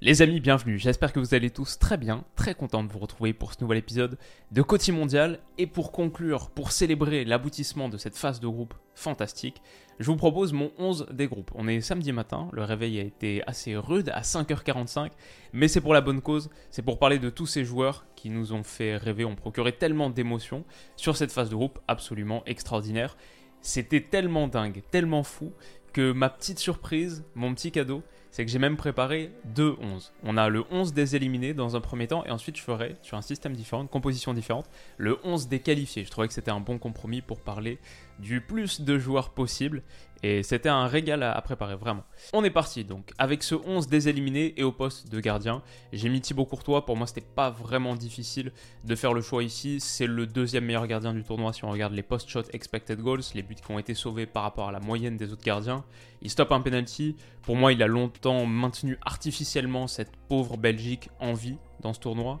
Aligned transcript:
Les 0.00 0.22
amis, 0.22 0.38
bienvenue. 0.38 0.78
J'espère 0.78 1.12
que 1.12 1.18
vous 1.18 1.34
allez 1.34 1.50
tous 1.50 1.76
très 1.80 1.96
bien, 1.96 2.22
très 2.36 2.54
content 2.54 2.84
de 2.84 2.92
vous 2.92 3.00
retrouver 3.00 3.32
pour 3.32 3.52
ce 3.52 3.60
nouvel 3.60 3.78
épisode 3.78 4.16
de 4.52 4.62
Côté 4.62 4.92
Mondial. 4.92 5.40
Et 5.58 5.66
pour 5.66 5.90
conclure, 5.90 6.50
pour 6.50 6.70
célébrer 6.70 7.24
l'aboutissement 7.24 7.88
de 7.88 7.96
cette 7.96 8.16
phase 8.16 8.38
de 8.38 8.46
groupe 8.46 8.74
fantastique, 8.94 9.60
je 9.98 10.06
vous 10.08 10.16
propose 10.16 10.52
mon 10.52 10.70
11 10.78 11.08
des 11.10 11.26
groupes. 11.26 11.50
On 11.56 11.66
est 11.66 11.80
samedi 11.80 12.12
matin, 12.12 12.48
le 12.52 12.62
réveil 12.62 13.00
a 13.00 13.02
été 13.02 13.42
assez 13.48 13.74
rude 13.74 14.10
à 14.10 14.20
5h45, 14.20 15.10
mais 15.52 15.66
c'est 15.66 15.80
pour 15.80 15.94
la 15.94 16.00
bonne 16.00 16.20
cause, 16.20 16.48
c'est 16.70 16.82
pour 16.82 17.00
parler 17.00 17.18
de 17.18 17.28
tous 17.28 17.46
ces 17.46 17.64
joueurs 17.64 18.06
qui 18.14 18.30
nous 18.30 18.52
ont 18.52 18.62
fait 18.62 18.96
rêver, 18.96 19.24
ont 19.24 19.34
procuré 19.34 19.72
tellement 19.72 20.10
d'émotions 20.10 20.64
sur 20.94 21.16
cette 21.16 21.32
phase 21.32 21.50
de 21.50 21.56
groupe 21.56 21.80
absolument 21.88 22.44
extraordinaire. 22.46 23.16
C'était 23.62 24.02
tellement 24.02 24.46
dingue, 24.46 24.80
tellement 24.92 25.24
fou, 25.24 25.52
que 25.92 26.12
ma 26.12 26.30
petite 26.30 26.60
surprise, 26.60 27.24
mon 27.34 27.52
petit 27.52 27.72
cadeau, 27.72 28.04
c'est 28.30 28.44
que 28.44 28.50
j'ai 28.50 28.58
même 28.58 28.76
préparé 28.76 29.30
deux 29.44 29.76
11. 29.80 30.12
On 30.22 30.36
a 30.36 30.48
le 30.48 30.64
11 30.70 30.92
des 30.92 31.16
éliminés 31.16 31.54
dans 31.54 31.76
un 31.76 31.80
premier 31.80 32.06
temps, 32.06 32.24
et 32.26 32.30
ensuite 32.30 32.56
je 32.56 32.62
ferai, 32.62 32.96
sur 33.02 33.16
un 33.16 33.22
système 33.22 33.54
différent, 33.54 33.82
une 33.82 33.88
composition 33.88 34.34
différente, 34.34 34.68
le 34.96 35.18
11 35.24 35.48
des 35.48 35.60
qualifiés. 35.60 36.04
Je 36.04 36.10
trouvais 36.10 36.28
que 36.28 36.34
c'était 36.34 36.50
un 36.50 36.60
bon 36.60 36.78
compromis 36.78 37.20
pour 37.20 37.40
parler 37.40 37.78
du 38.18 38.40
plus 38.40 38.80
de 38.80 38.98
joueurs 38.98 39.30
possible. 39.30 39.82
Et 40.24 40.42
c'était 40.42 40.68
un 40.68 40.88
régal 40.88 41.22
à, 41.22 41.40
préparer, 41.42 41.76
vraiment. 41.76 42.02
On 42.32 42.42
est 42.42 42.50
parti 42.50 42.84
donc, 42.84 43.12
avec 43.18 43.44
ce 43.44 43.54
11 43.54 43.86
des 43.86 44.08
éliminés 44.08 44.52
et 44.56 44.64
au 44.64 44.72
poste 44.72 45.08
de 45.12 45.20
gardien. 45.20 45.62
J'ai 45.92 46.08
mis 46.08 46.20
Thibaut 46.20 46.44
Courtois, 46.44 46.84
pour 46.84 46.96
moi 46.96 47.06
c'était 47.06 47.20
pas 47.20 47.50
vraiment 47.50 47.94
difficile 47.94 48.52
de 48.84 48.94
faire 48.96 49.14
le 49.14 49.20
choix 49.20 49.44
ici. 49.44 49.78
C'est 49.78 50.08
le 50.08 50.26
deuxième 50.26 50.64
meilleur 50.64 50.88
gardien 50.88 51.14
du 51.14 51.22
tournoi 51.22 51.52
si 51.52 51.64
on 51.64 51.70
regarde 51.70 51.92
les 51.92 52.02
post-shot 52.02 52.42
expected 52.52 53.00
goals, 53.00 53.20
les 53.34 53.42
buts 53.42 53.54
qui 53.54 53.70
ont 53.70 53.78
été 53.78 53.94
sauvés 53.94 54.26
par 54.26 54.42
rapport 54.42 54.68
à 54.68 54.72
la 54.72 54.80
moyenne 54.80 55.16
des 55.16 55.32
autres 55.32 55.44
gardiens. 55.44 55.84
Il 56.20 56.30
stoppe 56.30 56.50
un 56.50 56.60
penalty. 56.60 57.14
Pour 57.42 57.54
moi, 57.54 57.72
il 57.72 57.80
a 57.82 57.86
longtemps 57.86 58.44
maintenu 58.44 58.98
artificiellement 59.06 59.86
cette 59.86 60.16
pauvre 60.28 60.56
Belgique 60.56 61.10
en 61.20 61.32
vie 61.32 61.58
dans 61.80 61.92
ce 61.92 62.00
tournoi. 62.00 62.40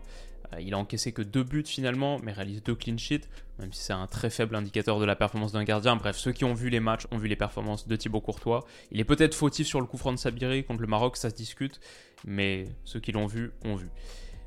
Euh, 0.54 0.60
il 0.60 0.74
a 0.74 0.78
encaissé 0.78 1.12
que 1.12 1.22
deux 1.22 1.44
buts 1.44 1.64
finalement, 1.66 2.18
mais 2.22 2.32
réalise 2.32 2.62
deux 2.62 2.74
clean 2.74 2.96
sheets, 2.96 3.28
même 3.58 3.72
si 3.72 3.82
c'est 3.82 3.92
un 3.92 4.06
très 4.06 4.30
faible 4.30 4.54
indicateur 4.56 4.98
de 4.98 5.04
la 5.04 5.16
performance 5.16 5.52
d'un 5.52 5.64
gardien. 5.64 5.96
Bref, 5.96 6.16
ceux 6.16 6.32
qui 6.32 6.44
ont 6.44 6.54
vu 6.54 6.70
les 6.70 6.80
matchs 6.80 7.06
ont 7.10 7.18
vu 7.18 7.28
les 7.28 7.36
performances 7.36 7.86
de 7.86 7.96
Thibaut 7.96 8.20
Courtois. 8.20 8.64
Il 8.90 9.00
est 9.00 9.04
peut-être 9.04 9.34
fautif 9.34 9.66
sur 9.66 9.80
le 9.80 9.86
coup 9.86 9.98
franc 9.98 10.12
de 10.12 10.18
Sabiri 10.18 10.64
contre 10.64 10.80
le 10.80 10.86
Maroc, 10.86 11.16
ça 11.16 11.30
se 11.30 11.34
discute, 11.34 11.80
mais 12.24 12.64
ceux 12.84 13.00
qui 13.00 13.12
l'ont 13.12 13.26
vu 13.26 13.52
ont 13.64 13.74
vu. 13.74 13.88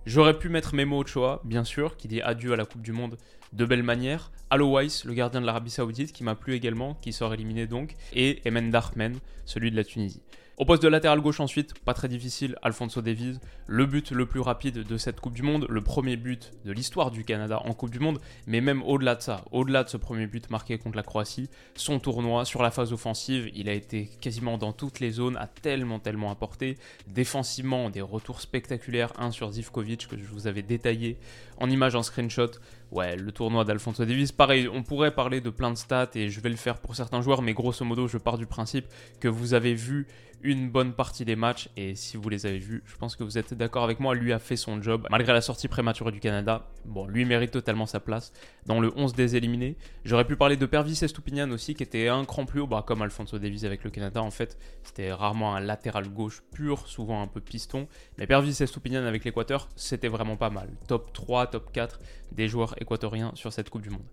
J'aurais 0.06 0.38
pu 0.38 0.50
mettre 0.50 0.74
Memo 0.74 1.00
Ochoa, 1.00 1.42
bien 1.44 1.64
sûr, 1.64 1.96
qui 1.96 2.08
dit 2.08 2.22
adieu 2.22 2.54
à 2.54 2.56
la 2.56 2.66
Coupe 2.66 2.82
du 2.82 2.92
Monde 2.92 3.18
de 3.54 3.66
belle 3.66 3.84
manière. 3.84 4.32
Alo 4.50 4.76
Weiss, 4.76 5.06
le 5.06 5.14
gardien 5.14 5.42
de 5.42 5.46
l'Arabie 5.46 5.70
Saoudite, 5.70 6.12
qui 6.12 6.24
m'a 6.24 6.36
plu 6.36 6.56
également, 6.56 6.96
qui 6.96 7.14
sort 7.14 7.34
éliminé 7.34 7.68
donc. 7.68 7.94
Et 8.14 8.42
Emen 8.48 8.72
Darmen, 8.72 9.20
celui 9.46 9.70
de 9.70 9.76
la 9.76 9.84
Tunisie. 9.84 10.24
Au 10.62 10.66
poste 10.66 10.84
de 10.84 10.90
latéral 10.90 11.20
gauche 11.22 11.40
ensuite, 11.40 11.74
pas 11.80 11.96
très 11.96 12.08
difficile, 12.08 12.56
Alfonso 12.62 13.02
Davies, 13.02 13.40
le 13.66 13.88
but 13.88 14.12
le 14.12 14.28
plus 14.28 14.42
rapide 14.42 14.84
de 14.84 14.98
cette 14.98 15.20
Coupe 15.20 15.34
du 15.34 15.42
Monde, 15.42 15.66
le 15.68 15.82
premier 15.82 16.18
but 16.18 16.52
de 16.66 16.72
l'histoire 16.72 17.10
du 17.10 17.24
Canada 17.24 17.60
en 17.66 17.74
Coupe 17.74 17.90
du 17.90 17.98
Monde, 17.98 18.20
mais 18.46 18.62
même 18.62 18.84
au-delà 18.84 19.16
de 19.16 19.24
ça, 19.24 19.44
au-delà 19.52 19.84
de 19.84 19.90
ce 19.90 19.98
premier 19.98 20.28
but 20.28 20.52
marqué 20.52 20.78
contre 20.78 20.98
la 20.98 21.02
Croatie, 21.02 21.50
son 21.74 21.98
tournoi 21.98 22.46
sur 22.46 22.62
la 22.62 22.70
phase 22.70 22.94
offensive, 22.94 23.50
il 23.56 23.70
a 23.70 23.74
été 23.74 24.08
quasiment 24.22 24.60
dans 24.60 24.72
toutes 24.72 25.00
les 25.00 25.10
zones, 25.10 25.36
a 25.38 25.48
tellement 25.48 25.98
tellement 25.98 26.30
apporté, 26.30 26.78
défensivement 27.08 27.90
des 27.90 28.02
retours 28.02 28.40
spectaculaires, 28.40 29.14
un 29.18 29.32
sur 29.32 29.52
Zivkovic 29.52 30.08
que 30.08 30.16
je 30.16 30.26
vous 30.26 30.46
avais 30.46 30.62
détaillé 30.62 31.18
en 31.58 31.72
image 31.72 31.96
en 31.96 32.04
screenshot, 32.04 32.52
ouais, 32.92 33.16
le 33.16 33.32
tournoi 33.32 33.64
d'Alfonso 33.64 34.06
Davies, 34.06 34.32
pareil, 34.36 34.68
on 34.68 34.84
pourrait 34.84 35.12
parler 35.12 35.42
de 35.42 35.50
plein 35.50 35.72
de 35.72 35.78
stats 35.78 36.12
et 36.16 36.30
je 36.30 36.40
vais 36.42 36.50
le 36.50 36.56
faire 36.56 36.80
pour 36.80 36.96
certains 36.96 37.22
joueurs, 37.22 37.42
mais 37.42 37.54
grosso 37.54 37.86
modo, 37.86 38.08
je 38.08 38.18
pars 38.18 38.38
du 38.38 38.46
principe 38.46 38.86
que 39.20 39.28
vous 39.28 39.54
avez 39.54 39.74
vu 39.74 40.08
une 40.44 40.70
bonne 40.70 40.94
partie 40.94 41.26
des 41.26 41.36
matchs 41.36 41.70
et 41.78 41.96
si 41.96 42.18
vous 42.18 42.28
les 42.30 42.46
avez 42.46 42.58
vus, 42.58 42.84
je 42.86 42.96
pense 42.96 43.16
que 43.16 43.24
vous 43.24 43.38
êtes 43.38 43.54
d'accord 43.54 43.84
avec 43.84 44.00
moi, 44.00 44.16
lui 44.16 44.34
a 44.34 44.40
fait 44.40 44.56
son 44.56 44.82
job 44.82 45.08
malgré 45.10 45.34
la 45.34 45.42
sortie 45.42 45.68
prématurée 45.68 46.12
du 46.12 46.20
Canada. 46.20 46.68
Bon, 46.86 47.06
lui 47.06 47.26
mérite 47.26 47.52
totalement 47.52 47.86
sa 47.86 48.00
place 48.00 48.34
dans 48.66 48.80
le 48.80 48.92
11 48.96 49.14
des 49.14 49.36
éliminés. 49.36 49.78
J'aurais 50.04 50.26
pu 50.26 50.36
parler 50.36 50.58
de 50.58 50.66
Pervis 50.66 50.98
Estupinian 51.04 51.52
aussi 51.52 51.76
qui 51.76 51.84
était 51.84 52.08
un 52.08 52.26
cran 52.26 52.46
plus 52.46 52.62
haut, 52.62 52.68
bah, 52.68 52.84
comme 52.86 53.02
Alfonso 53.02 53.38
Davies 53.38 53.66
avec 53.66 53.84
le 53.84 53.92
Canada 53.92 54.22
en 54.22 54.32
fait, 54.32 54.58
c'était 54.84 55.14
rarement 55.14 55.56
un 55.56 55.60
latéral 55.60 56.10
gauche 56.10 56.42
pur, 56.52 56.88
souvent 56.88 57.22
un 57.22 57.28
peu 57.28 57.40
piston, 57.40 57.88
mais 58.18 58.26
Pervis 58.26 58.58
Estupinian 58.62 59.06
avec 59.06 59.24
l'Équateur, 59.24 59.70
c'était 59.76 60.08
vraiment 60.08 60.38
pas 60.38 60.50
mal. 60.50 60.70
Top 60.88 61.14
3, 61.14 61.48
top 61.48 61.72
4 61.72 62.00
des 62.32 62.48
joueurs 62.48 62.81
équatoriens 62.82 63.32
sur 63.36 63.54
cette 63.54 63.70
Coupe 63.70 63.84
du 63.84 63.90
Monde. 63.90 64.06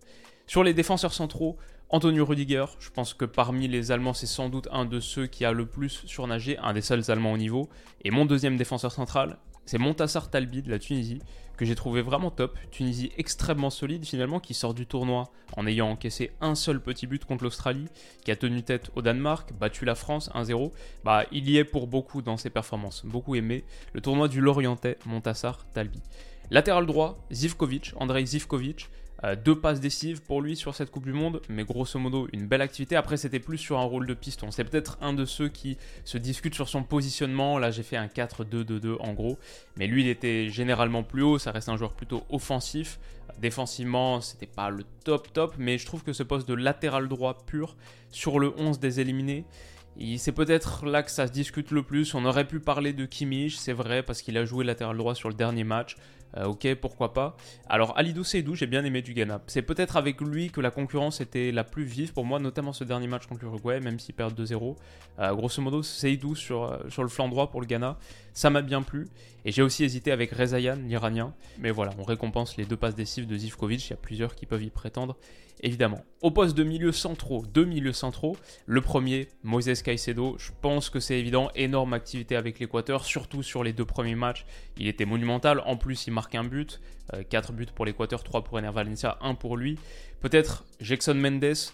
Sur 0.47 0.65
les 0.65 0.73
défenseurs 0.73 1.13
centraux, 1.13 1.59
Antonio 1.91 2.25
Rudiger, 2.25 2.65
je 2.81 2.91
pense 2.91 3.15
que 3.15 3.25
parmi 3.25 3.69
les 3.69 3.93
Allemands, 3.93 4.15
c'est 4.15 4.27
sans 4.27 4.49
doute 4.49 4.69
un 4.73 4.85
de 4.85 5.01
ceux 5.01 5.27
qui 5.27 5.45
a 5.45 5.53
le 5.53 5.67
plus 5.67 6.03
surnagé, 6.07 6.57
un 6.59 6.73
des 6.73 6.81
seuls 6.81 7.11
Allemands 7.11 7.33
au 7.33 7.37
niveau. 7.37 7.69
Et 8.05 8.11
mon 8.11 8.25
deuxième 8.25 8.57
défenseur 8.57 8.93
central, 8.93 9.39
c'est 9.67 9.77
Montassar 9.79 10.31
Talbi 10.31 10.63
de 10.63 10.71
la 10.71 10.79
Tunisie, 10.79 11.21
que 11.59 11.67
j'ai 11.67 11.75
trouvé 11.75 12.01
vraiment 12.01 12.31
top. 12.31 12.59
Tunisie 12.71 13.13
extrêmement 13.19 13.69
solide 13.69 14.07
finalement, 14.07 14.41
qui 14.41 14.55
sort 14.55 14.73
du 14.73 14.87
tournoi 14.87 15.31
en 15.57 15.67
ayant 15.67 15.91
encaissé 15.91 16.31
un 16.41 16.55
seul 16.55 16.81
petit 16.81 17.07
but 17.07 17.27
contre 17.27 17.45
l'Australie, 17.45 17.89
qui 18.25 18.31
a 18.31 18.37
tenu 18.37 18.63
tête 18.63 18.91
au 18.97 19.03
Danemark, 19.03 19.53
battu 19.53 19.85
la 19.85 19.95
France 19.95 20.31
1-0. 20.35 20.73
Bah, 21.05 21.25
il 21.33 21.51
y 21.51 21.59
est 21.59 21.65
pour 21.65 21.87
beaucoup 21.87 22.23
dans 22.23 22.39
ses 22.39 22.49
performances, 22.49 23.05
beaucoup 23.05 23.35
aimé. 23.35 23.65
Le 23.93 24.01
tournoi 24.01 24.29
du 24.29 24.41
Lorientais, 24.41 24.97
Montassar 25.05 25.67
Talbi. 25.75 26.01
Latéral 26.51 26.87
droit, 26.87 27.19
Zivkovic, 27.31 27.93
Andrei 27.97 28.25
Zivkovic, 28.25 28.89
euh, 29.25 29.37
deux 29.37 29.59
passes 29.59 29.81
décisives 29.81 30.23
pour 30.23 30.41
lui 30.41 30.57
sur 30.57 30.75
cette 30.75 30.91
Coupe 30.91 31.05
du 31.05 31.13
Monde, 31.13 31.43
mais 31.49 31.65
grosso 31.65 31.99
modo 31.99 32.29
une 32.33 32.47
belle 32.47 32.63
activité. 32.63 32.97
Après, 32.97 33.17
c'était 33.17 33.41
plus 33.41 33.59
sur 33.59 33.79
un 33.79 33.83
rôle 33.83 34.07
de 34.07 34.15
piston. 34.15 34.51
C'est 34.51 34.65
peut-être 34.65 34.97
un 35.01 35.13
de 35.13 35.25
ceux 35.25 35.49
qui 35.49 35.77
se 36.05 36.17
discutent 36.17 36.55
sur 36.55 36.69
son 36.69 36.85
positionnement. 36.85 37.59
Là, 37.59 37.71
j'ai 37.71 37.83
fait 37.83 37.97
un 37.97 38.07
4-2-2-2 38.07 38.97
en 39.01 39.13
gros. 39.13 39.37
Mais 39.77 39.89
lui, 39.89 40.03
il 40.03 40.09
était 40.09 40.49
généralement 40.49 41.03
plus 41.03 41.23
haut. 41.23 41.39
Ça 41.39 41.51
reste 41.51 41.69
un 41.69 41.77
joueur 41.77 41.93
plutôt 41.95 42.23
offensif. 42.31 43.01
Défensivement, 43.41 44.21
c'était 44.21 44.47
pas 44.47 44.71
le 44.71 44.85
top 45.05 45.33
top, 45.33 45.55
mais 45.59 45.79
je 45.79 45.85
trouve 45.85 46.03
que 46.03 46.13
ce 46.13 46.23
poste 46.23 46.49
de 46.49 46.55
latéral 46.55 47.09
droit 47.09 47.37
pur 47.45 47.77
sur 48.11 48.39
le 48.39 48.55
11 48.57 48.79
des 48.79 49.01
éliminés, 49.01 49.45
c'est 50.17 50.33
peut-être 50.33 50.87
là 50.87 51.03
que 51.03 51.11
ça 51.11 51.27
se 51.27 51.33
discute 51.33 51.71
le 51.71 51.83
plus. 51.83 52.15
On 52.15 52.25
aurait 52.25 52.47
pu 52.47 52.61
parler 52.61 52.93
de 52.93 53.05
Kimmich, 53.05 53.57
c'est 53.57 53.73
vrai, 53.73 54.03
parce 54.03 54.23
qu'il 54.23 54.37
a 54.39 54.45
joué 54.45 54.65
latéral 54.65 54.97
droit 54.97 55.15
sur 55.15 55.29
le 55.29 55.35
dernier 55.35 55.65
match. 55.65 55.97
Euh, 56.37 56.45
ok, 56.47 56.75
pourquoi 56.75 57.13
pas. 57.13 57.37
Alors, 57.69 57.97
Alidou 57.97 58.25
Seydou, 58.25 58.55
j'ai 58.55 58.67
bien 58.67 58.85
aimé 58.85 59.03
du 59.03 59.15
Ghana. 59.15 59.41
C'est 59.47 59.63
peut-être 59.63 59.97
avec 59.97 60.21
lui 60.21 60.51
que 60.51 60.61
la 60.61 60.71
concurrence 60.71 61.21
était 61.21 61.53
la 61.53 61.65
plus 61.65 61.85
vive 61.85 62.13
pour 62.13 62.25
moi, 62.25 62.39
notamment 62.39 62.73
ce 62.73 62.85
dernier 62.85 63.07
match 63.07 63.27
contre 63.27 63.43
l'Uruguay, 63.43 63.81
même 63.81 63.99
s'il 63.99 64.15
perd 64.15 64.39
2-0. 64.39 64.77
Euh, 65.19 65.35
grosso 65.35 65.63
modo, 65.63 65.83
Seydou 65.83 66.35
sur, 66.35 66.65
euh, 66.65 66.79
sur 66.89 67.03
le 67.03 67.09
flanc 67.09 67.29
droit 67.29 67.51
pour 67.51 67.61
le 67.61 67.67
Ghana, 67.67 67.97
ça 68.39 68.51
m'a 68.51 68.63
bien 68.63 68.83
plu. 68.83 69.09
Et 69.45 69.51
j'ai 69.51 69.63
aussi 69.63 69.83
hésité 69.83 70.13
avec 70.13 70.31
Rezayan, 70.31 70.77
l'Iranien. 70.77 71.35
Mais 71.59 71.73
voilà, 71.73 71.91
on 71.99 72.05
récompense 72.05 72.57
les 72.57 72.67
deux 72.67 72.77
passes 72.77 72.95
décisives 72.95 73.27
de 73.27 73.37
Zivkovic. 73.37 73.85
Il 73.85 73.91
y 73.91 73.93
a 73.95 73.97
plusieurs 73.97 74.37
qui 74.37 74.47
peuvent 74.47 74.63
y 74.63 74.71
prétendre, 74.71 75.17
évidemment. 75.61 76.05
Au 76.23 76.31
poste 76.31 76.57
de 76.57 76.63
milieu 76.63 76.93
centraux, 76.93 77.45
deux 77.53 77.65
milieux 77.65 77.93
centraux. 77.93 78.37
Le 78.67 78.81
premier, 78.81 79.27
Moïse 79.43 79.83
Caicedo. 79.83 80.37
Je 80.39 80.53
pense 80.61 80.89
que 80.89 81.01
c'est 81.01 81.19
évident, 81.19 81.51
énorme 81.57 81.95
activité 81.95 82.37
avec 82.37 82.61
l'Équateur, 82.61 83.05
surtout 83.05 83.43
sur 83.43 83.65
les 83.65 83.73
deux 83.73 83.85
premiers 83.85 84.15
matchs. 84.15 84.47
Il 84.77 84.87
était 84.87 85.05
monumental. 85.05 85.61
En 85.67 85.77
plus, 85.77 86.07
il 86.07 86.13
marque 86.13 86.37
un 86.37 86.45
but. 86.45 86.81
4 87.31 87.53
buts 87.53 87.67
pour 87.75 87.87
l'Équateur, 87.87 88.23
3 88.23 88.45
pour 88.45 88.59
Ener 88.59 88.71
Valencia, 88.71 89.19
1 89.21 89.35
pour 89.35 89.57
lui. 89.57 89.81
Peut-être 90.21 90.65
Jackson 90.81 91.15
Mendes 91.15 91.73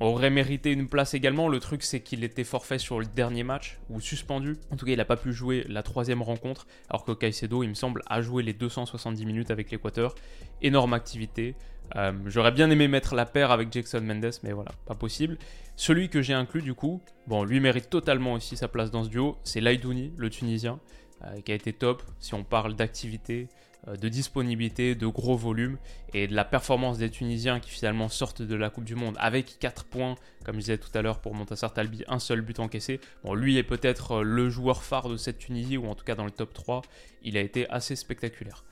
aurait 0.00 0.30
mérité 0.30 0.72
une 0.72 0.88
place 0.88 1.14
également. 1.14 1.48
Le 1.48 1.58
truc, 1.60 1.82
c'est 1.82 2.00
qu'il 2.00 2.24
était 2.24 2.44
forfait 2.44 2.78
sur 2.78 3.00
le 3.00 3.06
dernier 3.06 3.44
match, 3.44 3.78
ou 3.88 4.00
suspendu. 4.00 4.56
En 4.70 4.76
tout 4.76 4.84
cas, 4.84 4.92
il 4.92 4.98
n'a 4.98 5.04
pas 5.04 5.16
pu 5.16 5.32
jouer 5.32 5.64
la 5.68 5.82
troisième 5.82 6.22
rencontre, 6.22 6.66
alors 6.90 7.04
que 7.04 7.12
Caicedo, 7.12 7.62
il 7.62 7.68
me 7.68 7.74
semble, 7.74 8.02
a 8.06 8.20
joué 8.20 8.42
les 8.42 8.52
270 8.52 9.24
minutes 9.24 9.50
avec 9.50 9.70
l'Équateur. 9.70 10.14
Énorme 10.62 10.94
activité. 10.94 11.54
Euh, 11.94 12.12
j'aurais 12.26 12.52
bien 12.52 12.70
aimé 12.70 12.88
mettre 12.88 13.14
la 13.14 13.26
paire 13.26 13.50
avec 13.50 13.72
Jackson 13.72 14.00
Mendes, 14.00 14.32
mais 14.42 14.52
voilà, 14.52 14.72
pas 14.86 14.94
possible. 14.94 15.38
Celui 15.76 16.08
que 16.08 16.20
j'ai 16.20 16.34
inclus, 16.34 16.62
du 16.62 16.74
coup, 16.74 17.00
bon, 17.26 17.44
lui 17.44 17.60
mérite 17.60 17.88
totalement 17.90 18.32
aussi 18.32 18.56
sa 18.56 18.68
place 18.68 18.90
dans 18.90 19.04
ce 19.04 19.08
duo, 19.08 19.38
c'est 19.44 19.60
Laidouni, 19.60 20.12
le 20.16 20.30
Tunisien, 20.30 20.80
euh, 21.24 21.40
qui 21.42 21.52
a 21.52 21.54
été 21.54 21.72
top 21.72 22.02
si 22.18 22.34
on 22.34 22.44
parle 22.44 22.74
d'activité, 22.74 23.48
de 23.86 24.08
disponibilité, 24.08 24.94
de 24.94 25.06
gros 25.06 25.36
volume 25.36 25.78
et 26.12 26.26
de 26.26 26.34
la 26.34 26.44
performance 26.44 26.98
des 26.98 27.10
Tunisiens 27.10 27.60
qui 27.60 27.70
finalement 27.70 28.08
sortent 28.08 28.42
de 28.42 28.54
la 28.54 28.70
Coupe 28.70 28.84
du 28.84 28.94
Monde 28.94 29.16
avec 29.18 29.58
4 29.58 29.84
points, 29.84 30.16
comme 30.44 30.56
je 30.56 30.60
disais 30.60 30.78
tout 30.78 30.90
à 30.94 31.02
l'heure 31.02 31.20
pour 31.20 31.34
Montassar 31.34 31.72
Talbi, 31.72 32.04
un 32.08 32.18
seul 32.18 32.40
but 32.40 32.58
encaissé. 32.58 33.00
Bon, 33.22 33.34
lui 33.34 33.56
est 33.58 33.62
peut-être 33.62 34.12
euh, 34.12 34.22
le 34.22 34.50
joueur 34.50 34.82
phare 34.82 35.08
de 35.08 35.16
cette 35.16 35.38
Tunisie 35.38 35.76
ou 35.76 35.86
en 35.86 35.94
tout 35.94 36.04
cas 36.04 36.14
dans 36.14 36.24
le 36.24 36.30
top 36.30 36.52
3, 36.52 36.82
il 37.22 37.36
a 37.36 37.40
été 37.40 37.68
assez 37.70 37.96
spectaculaire. 37.96 38.64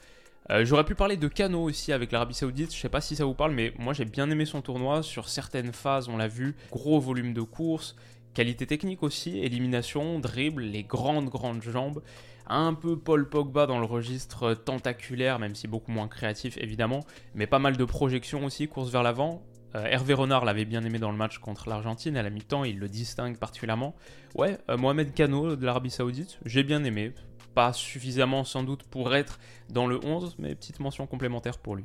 Euh, 0.50 0.64
j'aurais 0.64 0.84
pu 0.84 0.94
parler 0.94 1.16
de 1.16 1.28
Cano 1.28 1.62
aussi 1.62 1.92
avec 1.92 2.12
l'Arabie 2.12 2.34
Saoudite, 2.34 2.74
je 2.74 2.78
sais 2.78 2.88
pas 2.90 3.00
si 3.00 3.16
ça 3.16 3.24
vous 3.24 3.34
parle, 3.34 3.52
mais 3.52 3.72
moi 3.78 3.94
j'ai 3.94 4.04
bien 4.04 4.28
aimé 4.30 4.44
son 4.44 4.60
tournoi. 4.62 5.02
Sur 5.02 5.28
certaines 5.28 5.72
phases, 5.72 6.08
on 6.08 6.16
l'a 6.16 6.28
vu, 6.28 6.54
gros 6.70 7.00
volume 7.00 7.32
de 7.32 7.40
course, 7.40 7.96
Qualité 8.34 8.66
technique 8.66 9.04
aussi, 9.04 9.38
élimination, 9.38 10.18
dribble, 10.18 10.62
les 10.62 10.82
grandes 10.82 11.28
grandes 11.28 11.62
jambes, 11.62 12.02
un 12.46 12.74
peu 12.74 12.98
Paul 12.98 13.28
Pogba 13.28 13.66
dans 13.66 13.78
le 13.78 13.86
registre 13.86 14.54
tentaculaire, 14.54 15.38
même 15.38 15.54
si 15.54 15.68
beaucoup 15.68 15.92
moins 15.92 16.08
créatif 16.08 16.56
évidemment, 16.58 17.00
mais 17.34 17.46
pas 17.46 17.58
mal 17.58 17.76
de 17.76 17.84
projections 17.84 18.44
aussi, 18.44 18.68
course 18.68 18.90
vers 18.90 19.02
l'avant. 19.02 19.42
Euh, 19.74 19.86
Hervé 19.86 20.14
Renard 20.14 20.44
l'avait 20.44 20.64
bien 20.64 20.84
aimé 20.84 20.98
dans 20.98 21.10
le 21.10 21.16
match 21.16 21.38
contre 21.38 21.68
l'Argentine, 21.68 22.16
à 22.16 22.22
la 22.22 22.30
mi-temps 22.30 22.64
il 22.64 22.78
le 22.78 22.88
distingue 22.88 23.38
particulièrement. 23.38 23.94
Ouais, 24.34 24.58
euh, 24.68 24.76
Mohamed 24.76 25.14
Kano 25.14 25.56
de 25.56 25.66
l'Arabie 25.66 25.90
Saoudite, 25.90 26.38
j'ai 26.44 26.62
bien 26.62 26.84
aimé, 26.84 27.12
pas 27.54 27.72
suffisamment 27.72 28.44
sans 28.44 28.62
doute 28.62 28.84
pour 28.84 29.14
être 29.14 29.38
dans 29.70 29.86
le 29.86 29.98
11, 30.04 30.36
mais 30.38 30.54
petite 30.54 30.80
mention 30.80 31.06
complémentaire 31.06 31.58
pour 31.58 31.76
lui. 31.76 31.84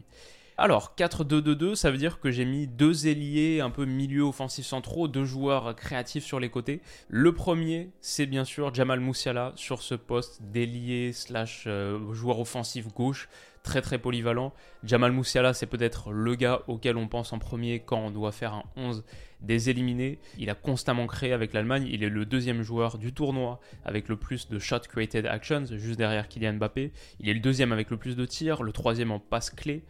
Alors, 0.62 0.94
4-2-2-2, 0.98 1.76
ça 1.76 1.90
veut 1.90 1.96
dire 1.96 2.20
que 2.20 2.32
j'ai 2.32 2.44
mis 2.44 2.68
deux 2.68 3.08
ailiers 3.08 3.62
un 3.62 3.70
peu 3.70 3.86
milieu 3.86 4.24
offensif 4.24 4.66
centraux, 4.66 5.08
deux 5.08 5.24
joueurs 5.24 5.74
créatifs 5.74 6.26
sur 6.26 6.38
les 6.38 6.50
côtés. 6.50 6.82
Le 7.08 7.34
premier, 7.34 7.92
c'est 8.02 8.26
bien 8.26 8.44
sûr 8.44 8.74
Jamal 8.74 9.00
Moussiala 9.00 9.54
sur 9.56 9.82
ce 9.82 9.96
poste 9.96 10.42
d'ailier 10.42 11.14
slash 11.14 11.64
euh, 11.66 12.12
joueur 12.12 12.42
offensif 12.42 12.94
gauche, 12.94 13.30
très 13.64 13.82
très 13.82 14.00
polyvalent. 14.00 14.54
Jamal 14.84 15.14
Moussiala, 15.14 15.54
c'est 15.54 15.66
peut-être 15.66 16.12
le 16.12 16.36
gars 16.36 16.62
auquel 16.68 16.98
on 16.98 17.08
pense 17.08 17.32
en 17.32 17.40
premier 17.40 17.80
quand 17.80 18.00
on 18.00 18.12
doit 18.12 18.34
faire 18.34 18.54
un 18.54 18.64
11 18.76 19.06
des 19.42 19.70
éliminés. 19.70 20.20
Il 20.38 20.50
a 20.50 20.56
constamment 20.56 21.08
créé 21.08 21.32
avec 21.32 21.54
l'Allemagne. 21.54 21.88
Il 21.90 22.04
est 22.04 22.10
le 22.10 22.26
deuxième 22.26 22.62
joueur 22.62 22.98
du 22.98 23.14
tournoi 23.14 23.60
avec 23.86 24.10
le 24.10 24.18
plus 24.18 24.50
de 24.50 24.60
shot 24.60 24.80
created 24.80 25.26
actions, 25.26 25.66
juste 25.78 25.98
derrière 25.98 26.28
Kylian 26.28 26.56
Mbappé. 26.56 26.92
Il 27.22 27.30
est 27.30 27.34
le 27.34 27.40
deuxième 27.40 27.72
avec 27.72 27.90
le 27.90 27.98
plus 27.98 28.16
de 28.18 28.26
tirs, 28.26 28.64
le 28.64 28.74
troisième 28.74 29.12
en 29.12 29.20
passe 29.20 29.50
clé. 29.50 29.84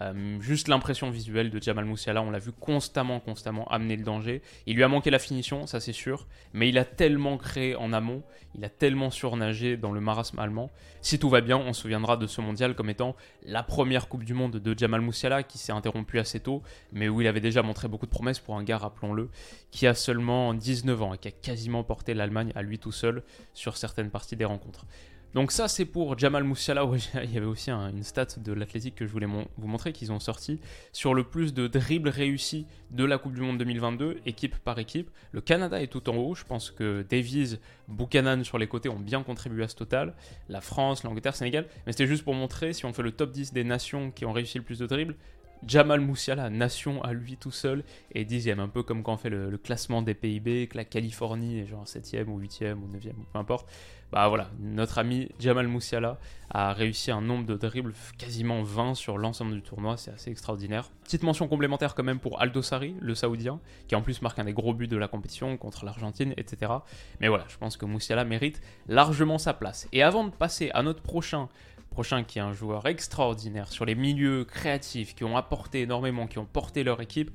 Euh, 0.00 0.40
juste 0.40 0.68
l'impression 0.68 1.10
visuelle 1.10 1.50
de 1.50 1.62
Jamal 1.62 1.84
Moussiala, 1.84 2.22
on 2.22 2.30
l'a 2.30 2.38
vu 2.38 2.52
constamment, 2.52 3.20
constamment 3.20 3.66
amener 3.68 3.96
le 3.96 4.04
danger. 4.04 4.42
Il 4.66 4.76
lui 4.76 4.82
a 4.82 4.88
manqué 4.88 5.10
la 5.10 5.18
finition, 5.18 5.66
ça 5.66 5.80
c'est 5.80 5.92
sûr, 5.92 6.26
mais 6.52 6.68
il 6.68 6.78
a 6.78 6.84
tellement 6.84 7.36
créé 7.36 7.76
en 7.76 7.92
amont, 7.92 8.22
il 8.54 8.64
a 8.64 8.68
tellement 8.68 9.10
surnagé 9.10 9.76
dans 9.76 9.92
le 9.92 10.00
marasme 10.00 10.38
allemand. 10.38 10.70
Si 11.00 11.18
tout 11.18 11.28
va 11.28 11.40
bien, 11.40 11.58
on 11.58 11.72
se 11.72 11.82
souviendra 11.82 12.16
de 12.16 12.26
ce 12.26 12.40
mondial 12.40 12.74
comme 12.74 12.90
étant 12.90 13.14
la 13.44 13.62
première 13.62 14.08
Coupe 14.08 14.24
du 14.24 14.34
Monde 14.34 14.56
de 14.56 14.78
Jamal 14.78 15.00
Moussiala 15.00 15.42
qui 15.42 15.58
s'est 15.58 15.72
interrompue 15.72 16.18
assez 16.18 16.40
tôt, 16.40 16.62
mais 16.92 17.08
où 17.08 17.20
il 17.20 17.26
avait 17.26 17.40
déjà 17.40 17.62
montré 17.62 17.88
beaucoup 17.88 18.06
de 18.06 18.10
promesses 18.10 18.40
pour 18.40 18.56
un 18.56 18.64
gars, 18.64 18.78
rappelons-le, 18.78 19.30
qui 19.70 19.86
a 19.86 19.94
seulement 19.94 20.54
19 20.54 21.02
ans 21.02 21.14
et 21.14 21.18
qui 21.18 21.28
a 21.28 21.32
quasiment 21.32 21.84
porté 21.84 22.14
l'Allemagne 22.14 22.52
à 22.54 22.62
lui 22.62 22.78
tout 22.78 22.92
seul 22.92 23.22
sur 23.52 23.76
certaines 23.76 24.10
parties 24.10 24.36
des 24.36 24.44
rencontres. 24.44 24.86
Donc 25.34 25.50
ça 25.50 25.66
c'est 25.66 25.84
pour 25.84 26.16
Jamal 26.16 26.44
Moussiala, 26.44 26.84
il 27.24 27.32
y 27.32 27.36
avait 27.36 27.46
aussi 27.46 27.72
une 27.72 28.04
stat 28.04 28.28
de 28.38 28.52
l'athlétique 28.52 28.94
que 28.94 29.04
je 29.04 29.10
voulais 29.10 29.26
vous 29.26 29.66
montrer 29.66 29.92
qu'ils 29.92 30.12
ont 30.12 30.20
sorti 30.20 30.60
sur 30.92 31.12
le 31.12 31.24
plus 31.24 31.52
de 31.52 31.66
dribbles 31.66 32.08
réussis 32.08 32.66
de 32.92 33.04
la 33.04 33.18
Coupe 33.18 33.34
du 33.34 33.40
Monde 33.40 33.58
2022, 33.58 34.20
équipe 34.26 34.56
par 34.58 34.78
équipe. 34.78 35.10
Le 35.32 35.40
Canada 35.40 35.82
est 35.82 35.88
tout 35.88 36.08
en 36.08 36.16
haut, 36.16 36.36
je 36.36 36.44
pense 36.44 36.70
que 36.70 37.04
Davies, 37.10 37.58
Buchanan 37.88 38.44
sur 38.44 38.58
les 38.58 38.68
côtés 38.68 38.88
ont 38.88 39.00
bien 39.00 39.24
contribué 39.24 39.64
à 39.64 39.68
ce 39.68 39.74
total. 39.74 40.14
La 40.48 40.60
France, 40.60 41.02
l'Angleterre, 41.02 41.34
Sénégal, 41.34 41.66
mais 41.84 41.92
c'était 41.92 42.06
juste 42.06 42.22
pour 42.22 42.34
montrer 42.34 42.72
si 42.72 42.84
on 42.84 42.92
fait 42.92 43.02
le 43.02 43.10
top 43.10 43.32
10 43.32 43.52
des 43.52 43.64
nations 43.64 44.12
qui 44.12 44.24
ont 44.26 44.32
réussi 44.32 44.58
le 44.58 44.64
plus 44.64 44.78
de 44.78 44.86
dribbles, 44.86 45.16
Jamal 45.66 46.00
Moussiala, 46.00 46.50
nation 46.50 47.02
à 47.02 47.12
lui 47.12 47.36
tout 47.36 47.50
seul, 47.50 47.84
est 48.14 48.24
dixième, 48.24 48.60
un 48.60 48.68
peu 48.68 48.82
comme 48.82 49.02
quand 49.02 49.14
on 49.14 49.16
fait 49.16 49.30
le, 49.30 49.56
classement 49.56 50.02
des 50.02 50.14
PIB, 50.14 50.68
que 50.68 50.76
la 50.76 50.84
Californie 50.84 51.60
est 51.60 51.66
genre 51.66 51.86
7 51.86 52.24
ou 52.26 52.38
8 52.38 52.64
ou 52.76 52.88
9 52.92 53.04
ou 53.16 53.24
peu 53.32 53.38
importe. 53.38 53.68
Bah 54.14 54.28
voilà, 54.28 54.48
notre 54.60 54.98
ami 54.98 55.28
Jamal 55.40 55.66
Moussiala 55.66 56.20
a 56.48 56.72
réussi 56.72 57.10
un 57.10 57.20
nombre 57.20 57.46
de 57.46 57.56
dribbles 57.56 57.94
quasiment 58.16 58.62
20 58.62 58.94
sur 58.94 59.18
l'ensemble 59.18 59.54
du 59.54 59.60
tournoi, 59.60 59.96
c'est 59.96 60.12
assez 60.12 60.30
extraordinaire. 60.30 60.88
Petite 61.02 61.24
mention 61.24 61.48
complémentaire 61.48 61.96
quand 61.96 62.04
même 62.04 62.20
pour 62.20 62.40
Aldo 62.40 62.62
Sari, 62.62 62.94
le 63.00 63.16
Saoudien, 63.16 63.58
qui 63.88 63.96
en 63.96 64.02
plus 64.02 64.22
marque 64.22 64.38
un 64.38 64.44
des 64.44 64.52
gros 64.52 64.72
buts 64.72 64.86
de 64.86 64.96
la 64.96 65.08
compétition 65.08 65.56
contre 65.56 65.84
l'Argentine, 65.84 66.32
etc. 66.36 66.70
Mais 67.18 67.26
voilà, 67.26 67.44
je 67.48 67.56
pense 67.56 67.76
que 67.76 67.86
Moussiala 67.86 68.24
mérite 68.24 68.62
largement 68.86 69.38
sa 69.38 69.52
place. 69.52 69.88
Et 69.90 70.04
avant 70.04 70.22
de 70.22 70.30
passer 70.30 70.70
à 70.74 70.84
notre 70.84 71.02
prochain 71.02 71.48
prochain 71.90 72.22
qui 72.22 72.38
est 72.38 72.42
un 72.42 72.52
joueur 72.52 72.86
extraordinaire 72.86 73.72
sur 73.72 73.84
les 73.84 73.96
milieux 73.96 74.44
créatifs 74.44 75.16
qui 75.16 75.24
ont 75.24 75.36
apporté 75.36 75.80
énormément, 75.80 76.28
qui 76.28 76.38
ont 76.38 76.46
porté 76.46 76.84
leur 76.84 77.00
équipe. 77.00 77.32